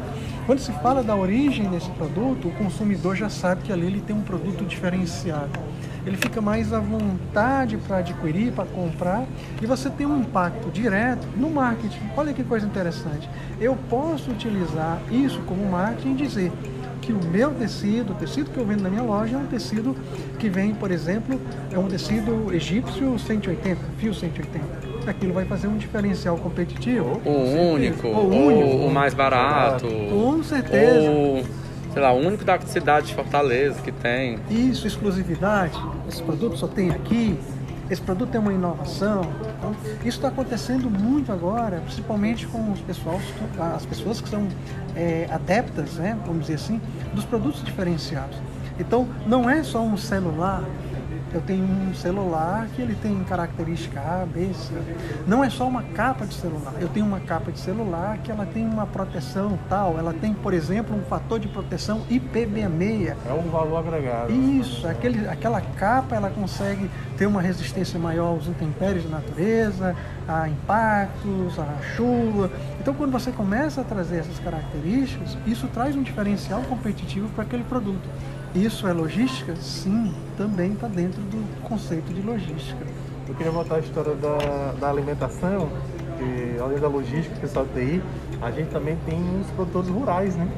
[0.47, 4.17] quando se fala da origem desse produto, o consumidor já sabe que ali ele tem
[4.17, 5.61] um produto diferenciado.
[6.07, 9.27] Ele fica mais à vontade para adquirir, para comprar,
[9.61, 12.01] e você tem um impacto direto no marketing.
[12.17, 13.29] Olha que coisa interessante.
[13.61, 16.53] Eu posso utilizar isso como marketing e dizer
[17.09, 19.97] que o meu tecido, o tecido que eu vendo na minha loja é um tecido
[20.39, 21.41] que vem, por exemplo,
[21.73, 27.19] é um tecido egípcio 180, fio 180 aquilo vai fazer um diferencial competitivo.
[27.25, 29.87] O único, o único, o mais barato.
[29.87, 31.11] Com certeza.
[31.11, 31.43] Ou,
[31.95, 34.39] sei lá, o único da cidade de Fortaleza que tem.
[34.51, 35.81] Isso, exclusividade.
[36.07, 37.39] Esse produto só tem aqui.
[37.91, 39.23] Esse produto é uma inovação.
[39.59, 42.81] Então, isso está acontecendo muito agora, principalmente com os
[43.75, 44.47] as pessoas que são
[44.95, 46.81] é, adeptas, né, vamos dizer assim,
[47.15, 48.37] dos produtos diferenciados.
[48.79, 50.63] Então, não é só um celular
[51.33, 54.73] eu tenho um celular que ele tem característica A, B, C.
[55.27, 56.75] Não é só uma capa de celular.
[56.81, 59.99] Eu tenho uma capa de celular que ela tem uma proteção tal.
[59.99, 63.15] Ela tem, por exemplo, um fator de proteção IP66.
[63.29, 64.33] É um valor agregado.
[64.33, 64.87] Isso.
[64.87, 69.95] Aquele, aquela capa ela consegue ter uma resistência maior aos intempéries da natureza,
[70.27, 72.51] a impactos, a chuva.
[72.81, 77.65] Então, quando você começa a trazer essas características, isso traz um diferencial competitivo para aquele
[77.65, 78.09] produto.
[78.55, 79.55] Isso é logística?
[79.57, 82.85] Sim, também está dentro do conceito de logística.
[83.29, 85.69] Eu queria voltar à história da, da alimentação,
[86.19, 88.03] que além da logística, o pessoal TI,
[88.41, 90.49] a gente também tem os produtores rurais, né?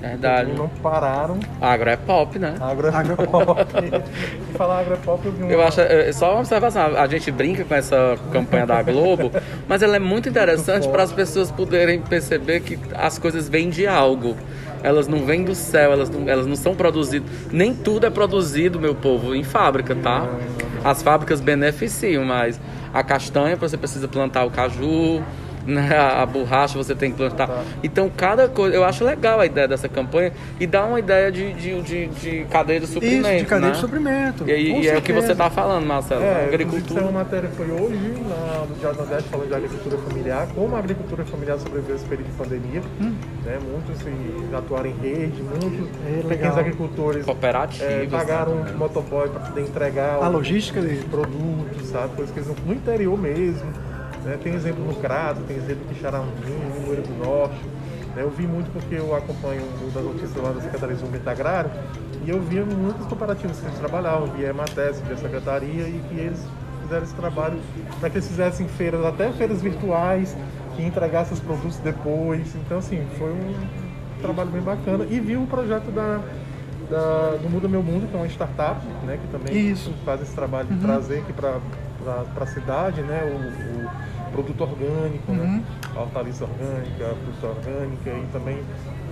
[0.00, 0.52] Verdade.
[0.54, 1.38] não pararam.
[1.60, 2.54] Agro é pop, né?
[2.58, 3.60] Agro é agro pop.
[3.84, 5.50] e falar agro é pop, eu vi um...
[5.50, 9.30] Eu acho, é, só uma observação, a gente brinca com essa campanha da Globo,
[9.68, 13.86] mas ela é muito interessante para as pessoas poderem perceber que as coisas vêm de
[13.86, 14.36] algo
[14.82, 17.28] elas não vêm do céu, elas não, elas não são produzidas.
[17.52, 20.26] Nem tudo é produzido, meu povo, em fábrica, tá?
[20.84, 22.60] As fábricas beneficiam, mas
[22.92, 25.22] a castanha você precisa plantar o caju,
[25.78, 27.46] a borracha você tem que plantar.
[27.46, 27.62] Tá.
[27.82, 28.74] Então, cada coisa.
[28.74, 32.44] Eu acho legal a ideia dessa campanha e dá uma ideia de, de, de, de
[32.46, 33.28] cadeia de suprimento.
[33.28, 33.74] Isso, de cadeia né?
[33.74, 34.50] de suprimento.
[34.50, 36.22] E, e é o que você está falando, Marcelo.
[36.22, 37.02] É, agricultura.
[37.02, 41.24] uma matéria foi hoje na, no Diário Nordeste falando de agricultura familiar, como a agricultura
[41.24, 42.82] familiar sobreviveu esse período de pandemia.
[43.00, 43.14] Hum.
[43.44, 48.72] Né, muitos se atuaram em rede, muitos é, pequenos agricultores Cooperativos, é, pagaram né?
[48.74, 52.14] um motoboy para poder entregar a logística de produtos, sabe?
[52.14, 53.89] Coisas que eles no interior mesmo.
[54.24, 54.38] Né?
[54.42, 57.60] Tem exemplo no Crato, tem exemplo em Xaramzinho, no Moreira do Norte.
[58.14, 58.22] Né?
[58.22, 61.70] Eu vi muito porque eu acompanho o das notícias lá da Secretaria de Desenvolvimento Agrário
[62.24, 66.46] e eu via muitas cooperativas que eles trabalhavam, via EMATES, via Secretaria e que eles
[66.82, 67.58] fizeram esse trabalho
[67.98, 70.36] para que eles fizessem feiras, até feiras virtuais,
[70.76, 72.54] que entregassem os produtos depois.
[72.56, 73.54] Então, assim, foi um
[74.20, 75.04] trabalho bem bacana.
[75.08, 76.20] E vi o projeto da,
[76.90, 79.92] da, do Muda Meu Mundo, que é uma startup, né, que também Isso.
[80.04, 80.80] faz esse trabalho de uhum.
[80.80, 81.58] trazer aqui para
[82.40, 83.89] a cidade né, o, o
[84.32, 85.44] produto orgânico, né?
[85.44, 85.56] uhum.
[85.56, 85.64] né?
[85.96, 88.62] hortaliça orgânica, fruta orgânica e também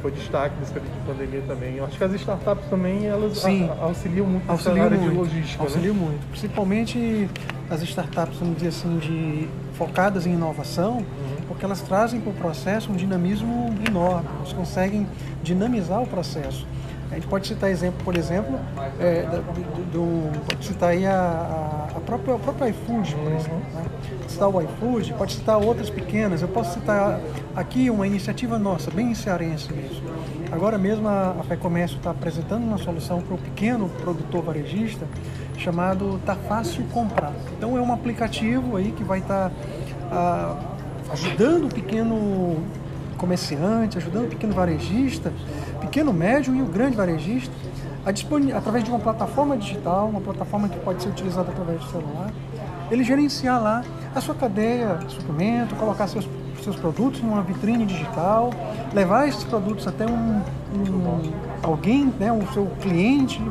[0.01, 1.77] foi destaque nesse período de pandemia também.
[1.77, 5.63] Eu acho que as startups também elas a, auxiliam muito auxiliam área muito, de logística.
[5.63, 5.69] Né?
[5.69, 6.01] Auxiliam né?
[6.01, 7.29] muito, principalmente
[7.71, 11.05] as startups, vamos dizer assim, de, focadas em inovação, uhum.
[11.47, 15.07] porque elas trazem para o processo um dinamismo enorme, elas conseguem
[15.43, 16.67] dinamizar o processo.
[17.11, 18.59] A gente pode citar exemplo, por exemplo,
[19.01, 23.63] é, do, do, pode citar aí a, a própria, o próprio iFood, por exemplo.
[23.75, 23.85] Né?
[24.29, 26.43] Citar o iFood, pode citar outras pequenas.
[26.43, 27.19] Eu posso citar
[27.57, 30.03] aqui uma iniciativa nossa, bem cearense mesmo.
[30.53, 35.07] Agora mesmo a, a FEComércio está apresentando uma solução para o pequeno produtor varejista
[35.59, 37.33] chamado Tá Fácil Comprar.
[37.57, 39.55] Então é um aplicativo aí que vai estar tá,
[40.11, 40.57] ah,
[41.13, 42.63] ajudando o pequeno
[43.19, 45.33] comerciante, ajudando o pequeno varejista,
[45.81, 47.53] pequeno, médio e o grande varejista,
[48.57, 52.31] através de uma plataforma digital, uma plataforma que pode ser utilizada através do celular,
[52.91, 56.27] ele gerenciar lá a sua cadeia de suprimento, colocar seus,
[56.63, 58.51] seus produtos numa vitrine digital,
[58.95, 60.41] levar esses produtos até um,
[60.75, 63.43] um alguém, né, o seu cliente,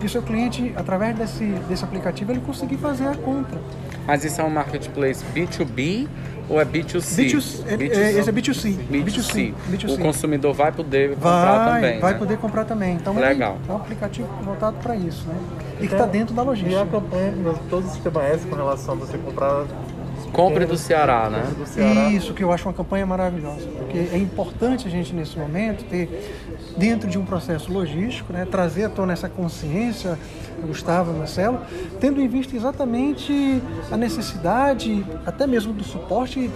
[0.00, 3.58] e o seu cliente, através desse, desse aplicativo, ele conseguir fazer a compra.
[4.06, 6.08] Mas isso é um marketplace B2B
[6.48, 7.30] ou é B2C?
[7.30, 7.96] B2C, é, B2C.
[7.96, 8.76] É, esse é B2C.
[8.90, 9.04] B2C.
[9.04, 9.54] B2C.
[9.70, 9.94] B2C.
[9.94, 12.00] O consumidor vai poder comprar vai, também.
[12.00, 12.18] Vai né?
[12.18, 12.94] poder comprar também.
[12.96, 13.58] Então Legal.
[13.68, 15.34] é um aplicativo voltado para isso, né?
[15.80, 16.76] E que está dentro da logística.
[16.76, 17.32] E a campanha,
[17.70, 19.64] todo o sistema S com relação a você comprar
[20.32, 21.42] Compre do Ceará, né?
[21.56, 22.10] Do Ceará.
[22.10, 23.66] Isso, que eu acho uma campanha maravilhosa.
[23.78, 26.08] Porque é importante a gente, nesse momento, ter,
[26.76, 30.18] dentro de um processo logístico, né, trazer à tona essa consciência,
[30.66, 31.60] Gustavo, Marcelo,
[32.00, 36.50] tendo em vista exatamente a necessidade, até mesmo do suporte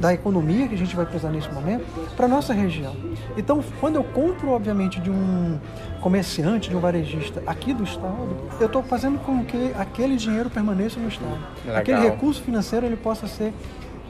[0.00, 1.84] da economia que a gente vai precisar nesse momento
[2.16, 2.96] para nossa região.
[3.36, 5.60] Então, quando eu compro, obviamente, de um
[6.00, 10.98] comerciante, de um varejista aqui do estado, eu estou fazendo com que aquele dinheiro permaneça
[10.98, 11.38] no estado.
[11.64, 11.80] Legal.
[11.80, 13.52] Aquele recurso financeiro ele possa ser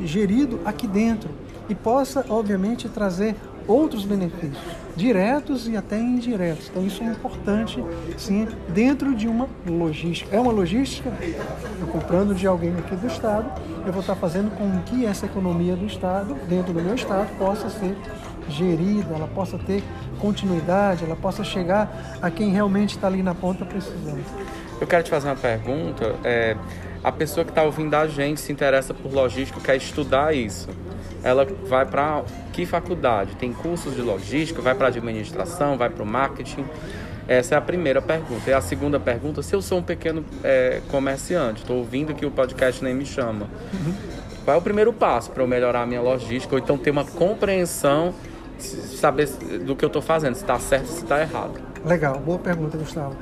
[0.00, 1.28] gerido aqui dentro
[1.68, 3.34] e possa, obviamente, trazer
[3.70, 4.58] outros benefícios,
[4.96, 6.68] diretos e até indiretos.
[6.68, 7.82] Então isso é importante,
[8.18, 10.34] sim, dentro de uma logística.
[10.34, 11.10] É uma logística,
[11.80, 13.50] eu comprando de alguém aqui do Estado,
[13.86, 17.70] eu vou estar fazendo com que essa economia do Estado, dentro do meu Estado, possa
[17.70, 17.96] ser
[18.48, 19.84] gerida, ela possa ter
[20.18, 24.24] continuidade, ela possa chegar a quem realmente está ali na ponta precisando.
[24.80, 26.16] Eu quero te fazer uma pergunta.
[26.24, 26.56] É,
[27.04, 30.68] a pessoa que está ouvindo a gente se interessa por logística, quer estudar isso
[31.22, 32.22] ela vai para
[32.60, 33.36] que faculdade?
[33.36, 36.66] Tem cursos de logística, vai para administração, vai para o marketing?
[37.26, 38.50] Essa é a primeira pergunta.
[38.50, 42.30] E a segunda pergunta, se eu sou um pequeno é, comerciante, estou ouvindo que o
[42.30, 43.48] podcast nem me chama,
[44.44, 46.54] qual é o primeiro passo para eu melhorar a minha logística?
[46.54, 48.12] Ou então ter uma compreensão,
[48.58, 49.26] saber
[49.64, 51.58] do que eu estou fazendo, se está certo se está errado?
[51.82, 53.16] Legal, boa pergunta, Gustavo.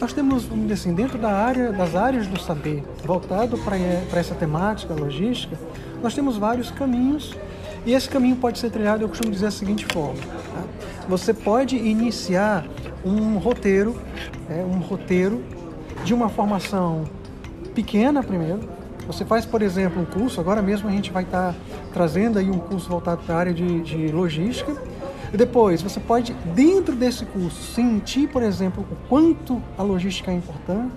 [0.00, 3.76] Nós temos, assim, dentro da área, das áreas do saber, voltado para
[4.18, 5.56] essa temática logística,
[6.02, 7.36] nós temos vários caminhos
[7.84, 10.20] e esse caminho pode ser trilhado, eu costumo dizer da seguinte forma.
[10.20, 10.64] Tá?
[11.08, 12.64] Você pode iniciar
[13.04, 14.00] um roteiro,
[14.48, 15.42] é, um roteiro
[16.04, 17.04] de uma formação
[17.74, 18.60] pequena primeiro.
[19.06, 21.56] Você faz, por exemplo, um curso, agora mesmo a gente vai estar
[21.92, 24.76] trazendo aí um curso voltado para a área de, de logística.
[25.32, 30.34] E depois, você pode, dentro desse curso, sentir, por exemplo, o quanto a logística é
[30.34, 30.92] importante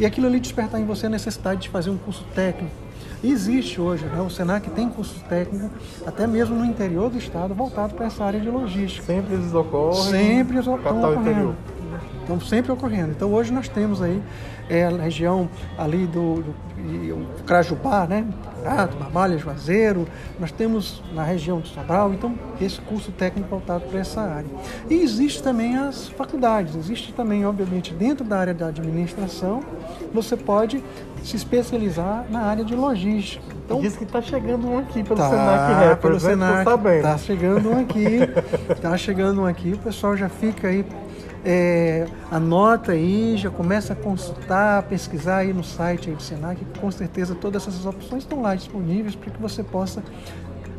[0.00, 2.83] e aquilo ali despertar em você a necessidade de fazer um curso técnico
[3.24, 4.20] Existe hoje, né?
[4.20, 5.70] o Senac tem cursos técnicos,
[6.06, 9.06] até mesmo no interior do estado, voltado para essa área de logística.
[9.06, 10.10] Sempre eles ocorrem.
[10.10, 11.20] Sempre estão ocorrendo.
[11.20, 11.54] Interior.
[12.20, 13.10] Estão sempre ocorrendo.
[13.10, 14.22] Então hoje nós temos aí
[14.68, 16.54] é, a região ali do, do,
[17.36, 18.26] do Crajubá, né?
[18.62, 20.08] Prato, Barbalha, Juazeiro,
[20.40, 24.48] nós temos na região de Sobral, então esse curso técnico voltado para essa área.
[24.88, 29.60] E existe também as faculdades, existe também, obviamente, dentro da área da administração,
[30.14, 30.82] você pode
[31.22, 33.44] se especializar na área de logística.
[33.64, 37.70] Então, Diz que está chegando um aqui pelo tá, Senac Rappers, pelo Senac, Está chegando
[37.70, 38.18] um aqui,
[38.70, 40.84] está chegando um aqui, o pessoal já fica aí
[41.44, 46.90] é, anota aí, já começa a consultar, pesquisar aí no site aí do Senac, com
[46.90, 50.02] certeza todas essas opções estão lá disponíveis para que você possa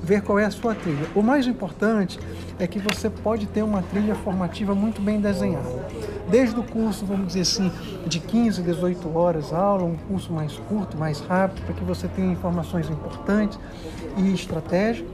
[0.01, 1.07] ver qual é a sua trilha.
[1.15, 2.19] O mais importante
[2.59, 5.85] é que você pode ter uma trilha formativa muito bem desenhada.
[6.29, 7.71] Desde o curso, vamos dizer assim,
[8.07, 12.31] de 15, 18 horas aula, um curso mais curto, mais rápido, para que você tenha
[12.31, 13.59] informações importantes
[14.17, 15.05] e estratégia,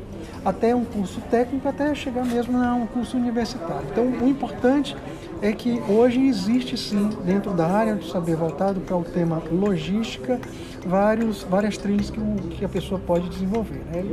[0.43, 3.87] até um curso técnico, até chegar mesmo a um curso universitário.
[3.91, 8.95] Então, o importante é que hoje existe sim, dentro da área do saber voltado para
[8.95, 10.39] o tema logística,
[10.85, 12.19] vários, várias trilhas que,
[12.49, 13.81] que a pessoa pode desenvolver.
[13.91, 14.03] Né?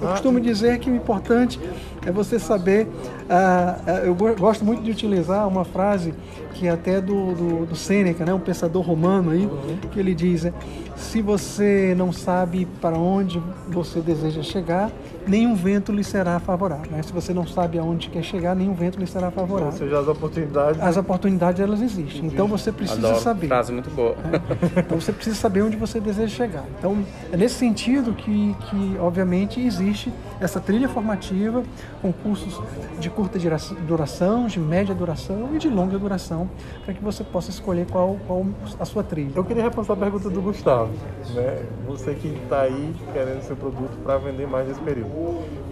[0.00, 1.60] Eu costumo dizer que o importante
[2.06, 2.86] é você saber.
[2.86, 6.14] Uh, eu gosto muito de utilizar uma frase
[6.54, 8.34] que é até do, do, do Sêneca, né?
[8.34, 9.48] um pensador romano aí,
[9.92, 10.52] que ele diz: é,
[10.96, 14.90] se você não sabe para onde você deseja chegar,
[15.26, 16.90] nenhum vento lhe será favorável.
[16.90, 17.02] Né?
[17.02, 19.72] Se você não sabe aonde quer chegar, nenhum vento lhe será favorável.
[19.72, 20.80] Ou seja, as oportunidades.
[20.80, 22.26] As oportunidades elas existem.
[22.26, 23.22] Então você precisa Adoro.
[23.22, 23.46] saber.
[23.46, 24.16] Frase muito boa.
[24.32, 24.80] É.
[24.80, 26.64] Então você precisa saber onde você deseja chegar.
[26.78, 26.98] Então
[27.32, 30.12] é nesse sentido que, que obviamente, existe ищет.
[30.40, 31.62] Essa trilha formativa
[32.00, 32.60] com cursos
[32.98, 33.38] de curta
[33.86, 36.48] duração, de média duração e de longa duração,
[36.84, 38.46] para que você possa escolher qual, qual
[38.78, 39.32] a sua trilha.
[39.34, 40.90] Eu queria reforçar a pergunta do Gustavo,
[41.34, 41.62] né?
[41.86, 45.08] Você que está aí querendo seu produto para vender mais nesse período,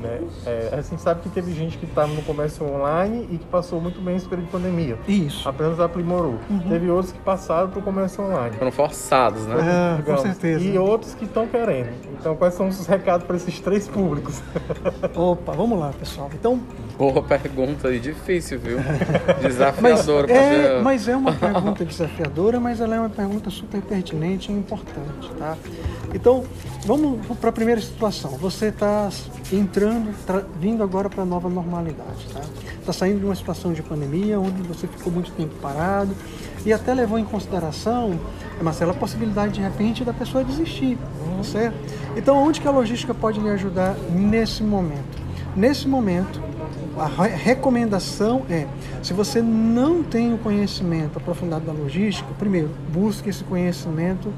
[0.01, 0.21] né?
[0.47, 3.47] É, a gente sabe que teve gente que estava tá no comércio online e que
[3.47, 4.99] passou muito bem esse período de pandemia.
[5.07, 5.49] Isso.
[5.49, 6.39] Apenas aprimorou.
[6.49, 6.61] Uhum.
[6.69, 8.57] Teve outros que passaram para o comércio online.
[8.57, 9.99] Foram forçados, né?
[9.99, 10.65] É, com certeza.
[10.65, 11.91] E outros que estão querendo.
[12.19, 14.43] Então, quais são os recados para esses três públicos?
[15.15, 16.31] Opa, vamos lá, pessoal.
[16.35, 16.61] Então,
[16.99, 18.79] Boa pergunta e difícil, viu?
[19.43, 20.27] Desafiadora.
[20.29, 24.55] mas, é, mas é uma pergunta desafiadora, mas ela é uma pergunta super pertinente e
[24.55, 25.57] importante, tá?
[26.15, 26.45] Então,
[26.85, 28.33] vamos para a primeira situação.
[28.33, 29.09] Você está
[29.53, 30.15] entrando,
[30.61, 32.41] vindo agora para a nova normalidade, tá?
[32.79, 36.15] Está saindo de uma situação de pandemia, onde você ficou muito tempo parado
[36.65, 38.19] e até levou em consideração,
[38.61, 40.97] Marcelo, a possibilidade de repente da pessoa desistir,
[41.37, 41.77] tá certo?
[42.17, 45.27] Então, onde que a logística pode lhe ajudar nesse momento?
[45.55, 46.41] Nesse momento,
[46.99, 48.67] a recomendação é,
[49.03, 54.33] se você não tem o conhecimento aprofundado da logística, primeiro, busque esse conhecimento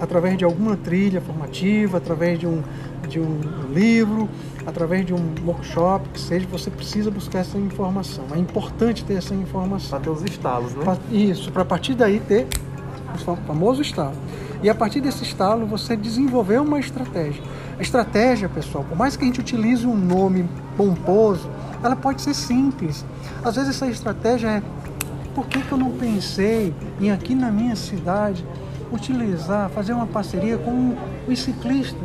[0.00, 2.62] através de alguma trilha formativa, através de um,
[3.08, 3.40] de um
[3.72, 4.28] livro,
[4.66, 8.24] através de um workshop, que seja, você precisa buscar essa informação.
[8.32, 9.90] É importante ter essa informação.
[9.90, 10.96] Para ter os estalos, né?
[11.10, 12.46] Isso, para a partir daí ter
[13.14, 14.14] o famoso estalo.
[14.62, 17.42] E a partir desse estalo você desenvolver uma estratégia.
[17.78, 21.48] A estratégia, pessoal, por mais que a gente utilize um nome pomposo,
[21.82, 23.04] ela pode ser simples.
[23.42, 24.62] Às vezes essa estratégia é
[25.34, 28.44] por que, que eu não pensei em aqui na minha cidade
[28.92, 30.96] utilizar, fazer uma parceria com
[31.28, 32.02] os ciclistas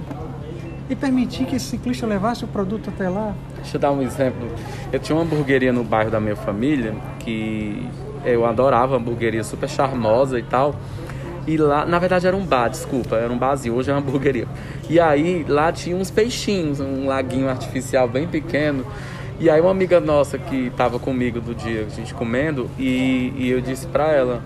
[0.90, 3.34] e permitir que esse ciclista levasse o produto até lá?
[3.56, 4.48] Deixa eu dar um exemplo.
[4.92, 7.88] Eu tinha uma hamburgueria no bairro da minha família que
[8.24, 10.76] eu adorava, hamburgueria super charmosa e tal.
[11.48, 14.48] E lá, na verdade era um bar, desculpa, era um barzinho, hoje é uma hamburgueria.
[14.90, 18.86] E aí lá tinha uns peixinhos, um laguinho artificial bem pequeno.
[19.40, 23.50] E aí uma amiga nossa que tava comigo do dia, a gente comendo, e, e
[23.50, 24.42] eu disse pra ela,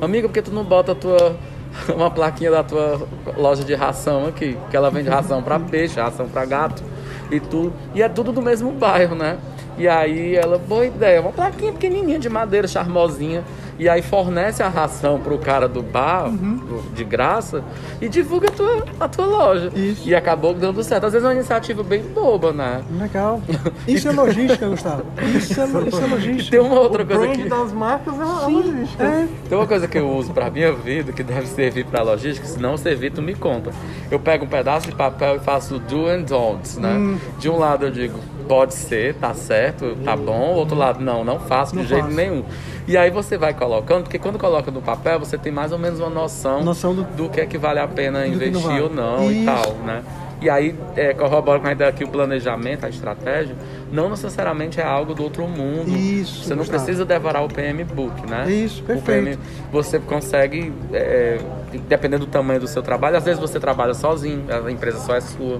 [0.00, 1.34] amiga, por que tu não bota a tua
[1.94, 3.06] uma plaquinha da tua
[3.36, 4.56] loja de ração aqui?
[4.70, 6.82] Que ela vende ração para peixe, ração para gato
[7.30, 7.72] e tudo.
[7.94, 9.38] E é tudo do mesmo bairro, né?
[9.76, 13.42] E aí ela, boa ideia, uma plaquinha pequenininha de madeira, charmosinha
[13.78, 16.82] e aí fornece a ração pro cara do bar uhum.
[16.94, 17.62] de graça
[18.00, 19.72] e divulga a tua, a tua loja.
[19.74, 20.08] Isso.
[20.08, 21.06] E acabou dando certo.
[21.06, 22.82] Às vezes é uma iniciativa bem boba, né?
[22.98, 23.40] Legal.
[23.86, 25.04] Isso é logística, Gustavo.
[25.36, 26.42] Isso é, isso é logística.
[26.42, 27.48] E tem uma outra o coisa que.
[27.48, 29.04] das marcas é logística.
[29.04, 29.28] É.
[29.48, 32.58] Tem uma coisa que eu uso pra minha vida que deve servir pra logística, se
[32.58, 33.70] não servir, tu me conta.
[34.10, 36.92] Eu pego um pedaço de papel e faço do and don'ts, né?
[36.92, 37.18] Hum.
[37.38, 38.18] De um lado eu digo,
[38.48, 40.54] pode ser, tá certo, tá bom.
[40.54, 42.44] Outro lado, não, não faço não de jeito nenhum.
[42.86, 46.00] E aí você vai colocando, porque quando coloca no papel, você tem mais ou menos
[46.00, 48.80] uma noção, noção do, do que é que vale a pena investir vale.
[48.82, 49.40] ou não Isso.
[49.40, 50.02] e tal, né?
[50.40, 53.56] E aí é, corrobora com a ideia que o planejamento, a estratégia,
[53.90, 55.88] não necessariamente é algo do outro mundo.
[55.88, 56.44] Isso.
[56.44, 58.50] Você não precisa devorar o PM Book, né?
[58.50, 59.24] Isso, perfeito.
[59.24, 59.38] PM,
[59.72, 61.40] você consegue, é,
[61.88, 65.20] dependendo do tamanho do seu trabalho, às vezes você trabalha sozinho, a empresa só é
[65.22, 65.58] sua.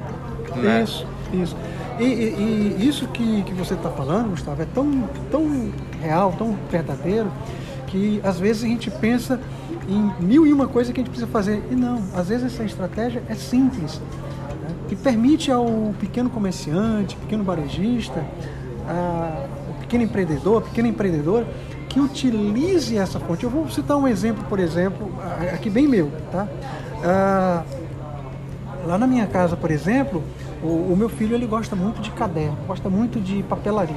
[0.55, 0.83] Né?
[0.85, 1.57] Isso, isso.
[1.99, 5.71] E, e, e isso que, que você está falando, Gustavo, é tão, tão
[6.01, 7.31] real, tão verdadeiro,
[7.87, 9.41] que às vezes a gente pensa
[9.89, 11.63] em mil e uma coisa que a gente precisa fazer.
[11.71, 14.75] E não, às vezes essa estratégia é simples, né?
[14.89, 18.25] que permite ao pequeno comerciante, pequeno varejista,
[19.69, 21.47] o pequeno empreendedor, a pequena empreendedora,
[21.89, 23.45] que utilize essa fonte.
[23.45, 25.11] Eu vou citar um exemplo, por exemplo,
[25.53, 26.49] aqui bem meu, tá?
[27.05, 27.63] Ah,
[28.85, 30.23] lá na minha casa, por exemplo,
[30.65, 33.95] o, o meu filho ele gosta muito de caderno, gosta muito de papelaria.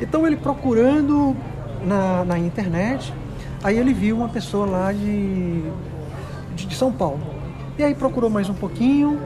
[0.00, 1.34] Então ele procurando
[1.84, 3.12] na, na internet,
[3.62, 5.62] aí ele viu uma pessoa lá de,
[6.54, 7.20] de, de São Paulo.
[7.78, 9.20] E aí procurou mais um pouquinho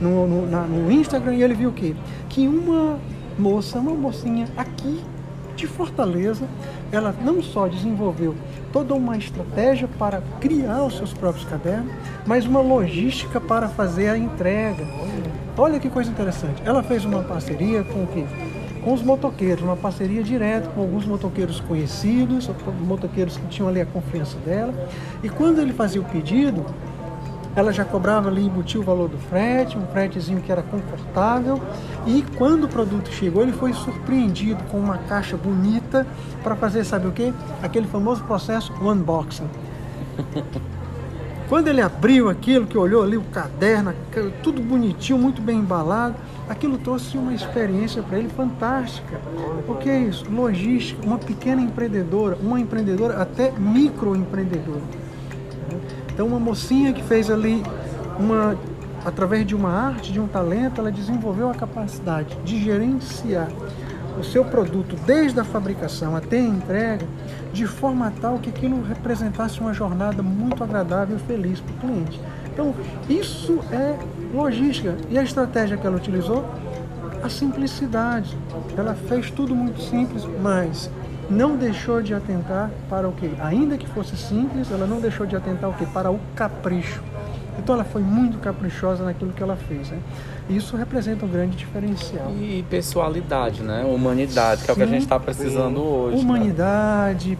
[0.00, 1.94] no, no, na, no Instagram e ele viu o quê?
[2.28, 2.98] Que uma
[3.38, 5.02] moça, uma mocinha aqui
[5.56, 6.46] de Fortaleza,
[6.90, 8.34] ela não só desenvolveu
[8.72, 11.92] toda uma estratégia para criar os seus próprios cadernos,
[12.26, 14.84] mas uma logística para fazer a entrega.
[15.56, 16.60] Olha que coisa interessante.
[16.64, 18.24] Ela fez uma parceria com o quê?
[18.82, 22.50] Com os motoqueiros, uma parceria direta com alguns motoqueiros conhecidos,
[22.80, 24.74] motoqueiros que tinham ali a confiança dela.
[25.22, 26.66] E quando ele fazia o pedido,
[27.54, 31.60] ela já cobrava ali, embutia o valor do frete, um fretezinho que era confortável.
[32.04, 36.04] E quando o produto chegou, ele foi surpreendido com uma caixa bonita
[36.42, 37.32] para fazer, sabe o que?
[37.62, 39.48] Aquele famoso processo unboxing.
[41.54, 43.94] Quando ele abriu aquilo, que olhou ali o caderno,
[44.42, 46.16] tudo bonitinho, muito bem embalado,
[46.48, 49.20] aquilo trouxe uma experiência para ele fantástica.
[49.68, 50.28] O que é isso?
[50.28, 54.82] Logística, uma pequena empreendedora, uma empreendedora até microempreendedora.
[56.12, 57.62] Então uma mocinha que fez ali
[58.18, 58.58] uma
[59.04, 63.48] através de uma arte, de um talento, ela desenvolveu a capacidade de gerenciar
[64.18, 67.06] o seu produto desde a fabricação até a entrega,
[67.52, 72.20] de forma tal que aquilo representasse uma jornada muito agradável e feliz para o cliente.
[72.52, 72.74] Então,
[73.08, 73.98] isso é
[74.32, 74.96] logística.
[75.10, 76.44] E a estratégia que ela utilizou?
[77.22, 78.36] A simplicidade.
[78.76, 80.90] Ela fez tudo muito simples, mas
[81.28, 83.30] não deixou de atentar para o que?
[83.40, 85.86] Ainda que fosse simples, ela não deixou de atentar o que?
[85.86, 87.02] Para o capricho.
[87.58, 89.90] Então ela foi muito caprichosa naquilo que ela fez.
[89.90, 89.98] Né?
[90.50, 92.30] Isso representa um grande diferencial.
[92.32, 93.84] E pessoalidade, né?
[93.84, 96.16] Humanidade, que é o que a gente está precisando hoje.
[96.16, 96.22] né?
[96.22, 97.36] Humanidade, né?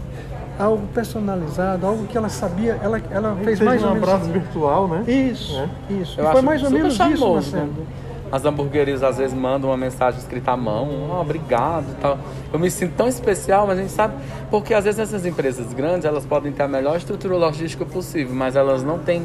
[0.59, 4.09] algo personalizado, algo que ela sabia, ela, ela fez mais um ou menos.
[4.09, 5.05] abraço virtual, né?
[5.07, 5.93] Isso, É.
[5.95, 6.21] isso.
[6.21, 7.67] E foi mais ou menos isso, Marcelo.
[7.67, 7.85] né?
[8.33, 12.19] As hamburguerias às vezes mandam uma mensagem escrita à mão, oh, obrigado e tal.
[12.53, 14.15] Eu me sinto tão especial, mas a gente sabe,
[14.51, 18.57] porque às vezes essas empresas grandes, elas podem ter a melhor estrutura logística possível, mas
[18.57, 19.23] elas não têm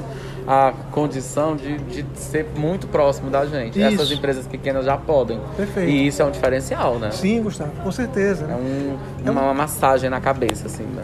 [0.48, 3.80] a condição de, de ser muito próximo da gente.
[3.80, 3.96] Isso.
[3.96, 5.40] Essas empresas pequenas já podem.
[5.56, 5.90] Perfeito.
[5.90, 7.12] E isso é um diferencial, né?
[7.12, 8.46] Sim, Gustavo, com certeza.
[8.46, 8.56] É né?
[8.56, 11.04] um, uma, uma massagem na cabeça, assim, né?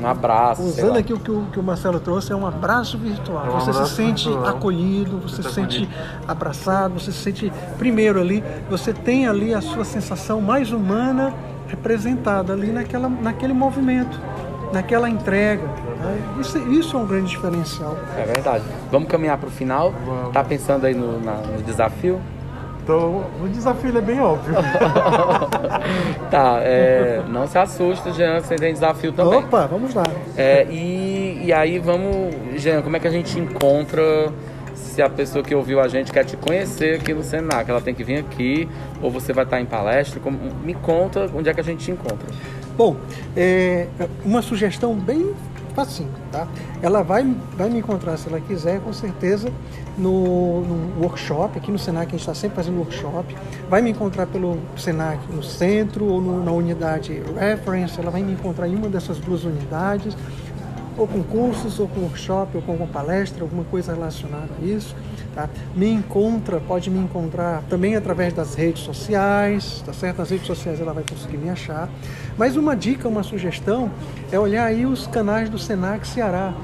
[0.00, 0.62] Um abraço.
[0.62, 3.46] Usando aqui o que, o que o Marcelo trouxe, é um abraço virtual.
[3.46, 4.48] É um você se abraço sente virtual.
[4.48, 5.92] acolhido, você se sente acolhido.
[6.28, 11.32] abraçado, você se sente, primeiro ali, você tem ali a sua sensação mais humana
[11.68, 14.20] representada ali naquela, naquele movimento,
[14.72, 15.62] naquela entrega.
[15.64, 16.18] né?
[16.40, 17.96] Isso, isso é um grande diferencial.
[18.16, 18.64] É verdade.
[18.90, 19.92] Vamos caminhar para o final?
[20.04, 20.32] Vamos.
[20.32, 22.20] Tá pensando aí no, na- no desafio?
[22.86, 24.54] Então, o desafio é bem óbvio.
[26.30, 29.38] Tá, é, não se assusta, Jean, você tem desafio também.
[29.40, 30.02] Opa, vamos lá.
[30.36, 34.32] É, e, e aí vamos, Jean, como é que a gente encontra
[34.74, 37.68] se a pessoa que ouviu a gente quer te conhecer aqui no Senac?
[37.70, 38.68] Ela tem que vir aqui
[39.00, 40.18] ou você vai estar em palestra?
[40.20, 42.26] Como- me conta onde é que a gente te encontra.
[42.76, 42.96] Bom,
[43.36, 43.86] é,
[44.24, 45.32] uma sugestão bem
[45.76, 46.48] facinho, tá?
[46.82, 47.22] Ela vai,
[47.56, 49.52] vai me encontrar, se ela quiser, com certeza,
[49.98, 53.36] no, no workshop, aqui no Senac a gente está sempre fazendo workshop.
[53.68, 58.32] Vai me encontrar pelo Senac no centro ou no- na unidade Reference, ela vai me
[58.32, 60.16] encontrar em uma dessas duas unidades,
[60.96, 64.96] ou com cursos, ou com workshop, ou com alguma palestra, alguma coisa relacionada a isso.
[65.36, 65.48] Tá?
[65.74, 70.16] Me encontra, pode me encontrar também através das redes sociais, tá certo?
[70.16, 71.90] Nas redes sociais ela vai conseguir me achar.
[72.38, 73.90] Mas uma dica, uma sugestão
[74.32, 76.54] é olhar aí os canais do Senac Ceará.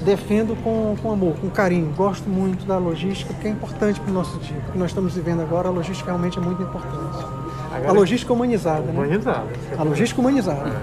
[0.00, 1.92] defendo com, com amor, com carinho.
[1.96, 4.56] Gosto muito da logística, porque é importante para o nosso dia.
[4.68, 7.24] O que nós estamos vivendo agora, a logística realmente é muito importante.
[7.72, 8.92] A Agora- logística humanizada, né?
[8.92, 9.46] Humanizado.
[9.78, 10.60] A logística humanizada.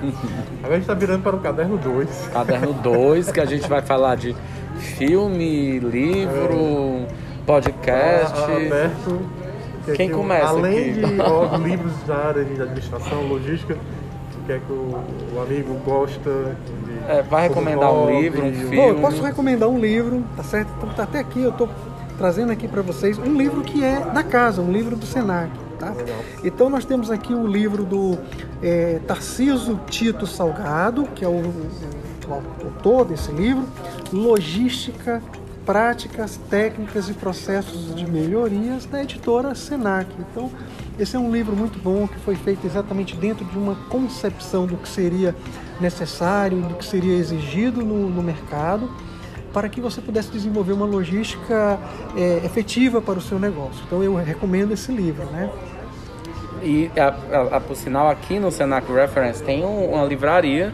[0.64, 2.30] Agora a gente está virando para o caderno 2.
[2.34, 4.36] Caderno 2, que a gente vai falar de
[4.80, 7.06] filme, livro,
[7.46, 8.34] podcast.
[8.34, 9.22] A- a- Aberto.
[9.86, 11.02] que Quem aqui, começa Além aqui?
[11.16, 14.96] de ó, livros da área de administração, logística, o que é que o,
[15.36, 17.12] o amigo gosta de.
[17.12, 18.76] É, vai recomendar um livro, um filme.
[18.76, 20.70] Bom, eu posso recomendar um livro, tá certo?
[20.78, 21.70] Então, tá até aqui eu estou
[22.18, 25.50] trazendo aqui para vocês um livro que é da casa, um livro do Senac,
[25.80, 25.94] tá?
[26.44, 28.18] Então nós temos aqui o livro do
[28.62, 31.70] é, Tarciso Tito Salgado, que é o, o-
[32.30, 32.34] o
[32.66, 33.64] autor desse livro,
[34.12, 35.22] Logística,
[35.66, 40.10] Práticas, Técnicas e Processos de Melhorias, da editora Senac.
[40.20, 40.50] Então,
[40.98, 44.78] esse é um livro muito bom que foi feito exatamente dentro de uma concepção do
[44.78, 45.36] que seria
[45.80, 48.90] necessário, do que seria exigido no, no mercado,
[49.54, 51.80] para que você pudesse desenvolver uma logística
[52.16, 53.82] é, efetiva para o seu negócio.
[53.86, 55.52] Então, eu recomendo esse livro, né?
[56.64, 60.74] E, a, a- por sinal, aqui no Senac Reference tem um- uma livraria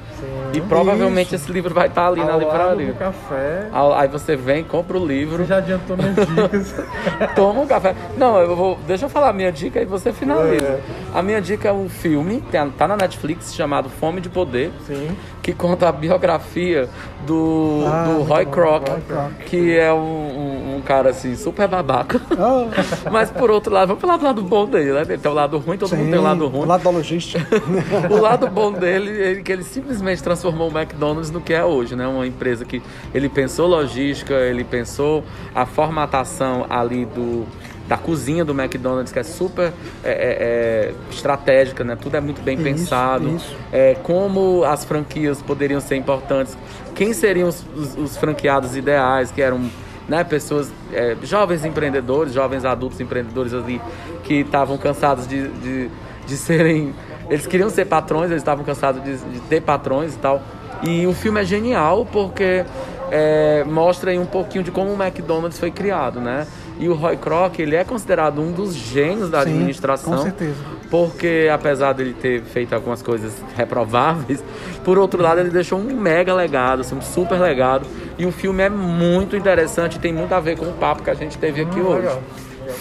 [0.54, 1.36] e provavelmente Isso.
[1.36, 2.88] esse livro vai estar ali Ao na lado livraria.
[2.88, 3.70] do café.
[3.98, 6.76] Aí você vem, compra o livro, Você já adiantou minhas dicas.
[7.36, 7.96] toma um café.
[8.18, 8.78] Não, eu vou.
[8.88, 10.66] Deixa eu falar a minha dica e você finaliza.
[10.66, 10.80] É.
[11.14, 12.44] A minha dica é um filme,
[12.78, 15.16] tá na Netflix, chamado Fome de Poder, Sim.
[15.46, 16.90] Que conta a biografia
[17.24, 19.32] do, Ah, do Roy bom, Kroc, Roy Kroc.
[19.46, 22.20] que é um, um- um cara assim, super babaca.
[22.32, 22.66] Ah,
[23.12, 25.02] Mas por outro lado, vamos falar do lado bom dele, né?
[25.02, 26.64] Ele tem o lado ruim, todo mundo tem o lado ruim.
[26.64, 27.46] O lado da logística.
[28.10, 31.96] O lado bom dele é que ele simplesmente transformou o McDonald's no que é hoje,
[31.96, 32.08] né?
[32.08, 32.82] Uma empresa que
[33.14, 35.24] ele pensou logística, ele pensou
[35.54, 37.46] a formatação ali do
[37.88, 39.72] da cozinha do McDonald's, que é super
[40.04, 41.96] é, é, é, estratégica, né?
[41.96, 43.30] Tudo é muito bem Isso, pensado.
[43.36, 43.56] isso.
[43.72, 46.58] É, como as franquias poderiam ser importantes.
[46.96, 49.62] Quem seriam os, os- os franqueados ideais, que eram
[50.08, 50.24] né?
[50.24, 53.82] Pessoas, é, jovens empreendedores, jovens adultos empreendedores ali
[54.24, 55.90] que estavam cansados de, de,
[56.28, 56.94] de serem.
[57.28, 60.44] Eles queriam ser patrões, eles estavam cansados de, de ter patrões e tal.
[60.84, 62.64] E o filme é genial porque
[63.10, 66.46] é, mostra aí um pouquinho de como o McDonald's foi criado, né?
[66.78, 70.16] E o Roy Kroc, ele é considerado um dos gênios da Sim, administração.
[70.18, 70.56] com certeza.
[70.92, 74.44] Porque apesar dele ter feito algumas coisas reprováveis,
[74.84, 77.86] por outro lado ele deixou um mega legado, assim, um super legado.
[78.18, 81.10] E o filme é muito interessante e tem muito a ver com o papo que
[81.10, 82.00] a gente teve aqui Hum, hoje.
[82.02, 82.22] legal.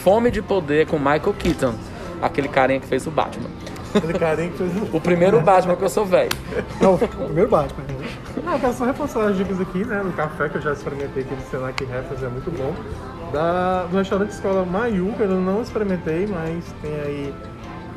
[0.02, 1.74] Fome de Poder com Michael Keaton,
[2.20, 3.48] aquele carinha que fez o Batman.
[3.94, 6.30] Aquele carinha que fez O primeiro Batman que eu sou velho.
[6.80, 7.84] Não, o primeiro Batman.
[8.44, 10.00] Não, eu quero só reforçar as dicas aqui, né?
[10.04, 12.74] Do café que eu já experimentei aqui do Senac Refas, é muito bom.
[13.34, 17.34] Da, do restaurante Escola Maiu, que eu não experimentei, mas tem aí.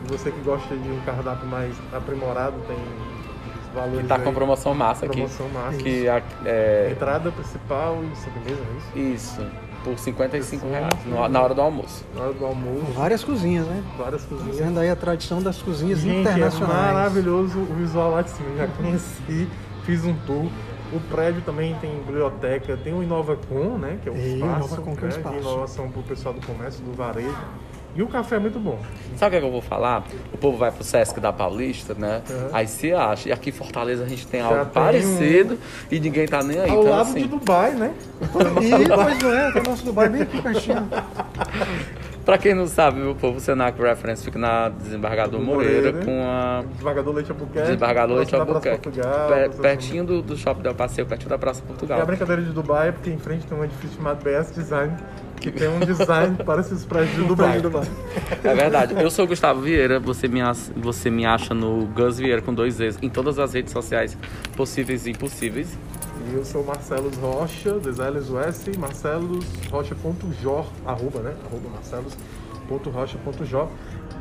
[0.07, 4.01] Você que gosta de um cardápio mais aprimorado, tem os valores.
[4.01, 4.35] Que tá com aí.
[4.35, 5.17] promoção massa aqui.
[5.17, 5.77] Promoção massa.
[5.77, 8.61] Que a- é, Entrada principal e sobremesa,
[8.95, 9.13] é isso?
[9.37, 9.41] isso,
[9.83, 12.03] por 55 reais no- na hora do almoço.
[12.15, 13.83] Na hora do almoço, Várias cozinhas, né?
[13.95, 14.57] várias cozinhas.
[14.57, 16.93] Fazendo aí a tradição das cozinhas Gente, é internacionais.
[16.93, 18.49] maravilhoso o visual lá de cima.
[18.57, 19.47] Já conheci,
[19.83, 20.47] fiz um tour.
[20.93, 23.99] O prédio também tem biblioteca, tem o InovaCon, né?
[24.01, 25.35] Que é o espaço, InovaCon, que é o né, espaço.
[25.35, 27.35] de inovação para o pessoal do comércio, do varejo.
[27.97, 28.77] E o café é muito bom.
[29.15, 30.03] Sabe o que, é que eu vou falar?
[30.31, 32.21] O povo vai pro Sesc da Paulista, né?
[32.29, 32.49] Uhum.
[32.53, 33.27] Aí se acha.
[33.27, 35.57] E aqui em Fortaleza a gente tem Já algo tem parecido
[35.89, 36.69] e ninguém tá nem aí.
[36.69, 37.91] Ao então, lado assim, de Dubai, né?
[38.61, 40.87] E, pois não é, tem nosso Dubai bem aqui pertinho.
[42.27, 46.05] pra quem não sabe, meu povo, o Senac Reference fica na Desembargador Moreira, Moreira.
[46.05, 47.67] com a Desembargador Leite Albuquerque.
[47.67, 48.81] Desembargador Leite Albuquerque.
[48.83, 52.05] Portugal, Per- pertinho do, do Shopping Del Passeio, pertinho da Praça E a Portugal.
[52.05, 54.93] brincadeira de Dubai é porque em frente tem um edifício chamado BS Design,
[55.39, 57.61] que tem um design para esses prédios de Dubai.
[58.43, 58.95] É verdade.
[59.01, 60.41] Eu sou o Gustavo Vieira, você me,
[60.75, 64.17] você me acha no Gus Vieira com dois Z's em todas as redes sociais
[64.55, 65.77] possíveis e impossíveis.
[66.31, 71.33] E eu sou Marcelos Rocha, dos L's S, marcelosrocha.jor, arroba, né?
[71.49, 73.67] Arroba marcelos.rocha.jor.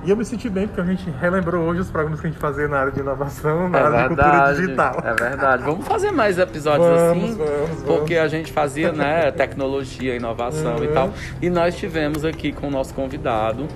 [0.05, 2.39] E eu me senti bem porque a gente relembrou hoje os programas que a gente
[2.39, 5.03] fazia na área de inovação, na É área de cultura verdade, digital.
[5.05, 5.63] é verdade.
[5.65, 8.33] Vamos fazer mais episódios Vamos, assim, vamos, porque vamos.
[8.33, 10.95] a gente fazia, né, tecnologia, inovação e Uhum.
[10.95, 11.11] tal.
[11.43, 13.67] E nós tivemos aqui com o nosso convidado.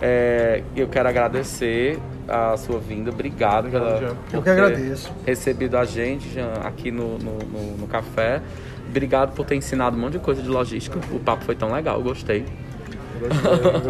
[0.00, 1.98] É, eu quero agradecer
[2.28, 3.10] a sua vinda.
[3.10, 4.08] Obrigado pela, Jean.
[4.08, 5.12] Eu por que ter agradeço.
[5.26, 8.40] recebido a gente Jean, aqui no, no, no- no café.
[8.88, 10.98] Obrigado por ter ensinado um monte de coisa de logística.
[11.12, 12.44] O papo foi tão legal, gostei.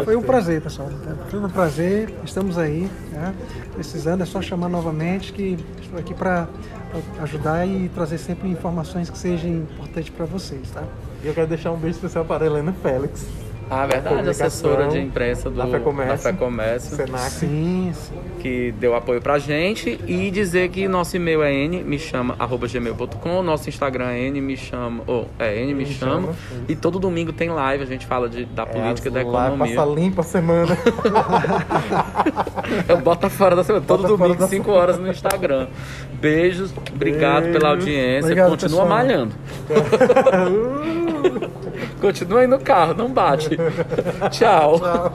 [0.04, 0.88] Foi um prazer, pessoal.
[1.30, 2.88] Foi um prazer, estamos aí.
[3.12, 3.34] Né?
[3.74, 6.48] Precisando, é só chamar novamente que estou aqui para
[7.22, 10.82] ajudar e trazer sempre informações que sejam importantes para vocês, tá?
[11.22, 13.26] E eu quero deixar um beijo especial para a Helena Félix,
[13.70, 16.24] Ah, verdade, assessora de imprensa do da FEComércio.
[16.24, 16.96] da FEComércio.
[16.96, 17.30] Senac.
[17.30, 18.14] Sim, sim.
[18.40, 22.66] que deu apoio pra gente e dizer que nosso e-mail é n me chama arroba
[22.66, 26.34] gmail.com, nosso Instagram é n me chama, ou é n me, Me chama, chama,
[26.68, 29.76] e todo domingo tem live, a gente fala de, da política e da É, economia.
[29.76, 30.78] Passa limpa a semana.
[32.88, 35.68] Eu boto fora da semana, todo Bota domingo da 5 horas no Instagram.
[36.20, 37.58] Beijos, obrigado Beijos.
[37.58, 38.88] pela audiência, Obrigado, continua pessoal.
[38.88, 39.32] malhando.
[42.00, 43.50] Continua aí no carro, não bate.
[44.30, 44.78] Tchau.
[44.78, 45.12] Tchau.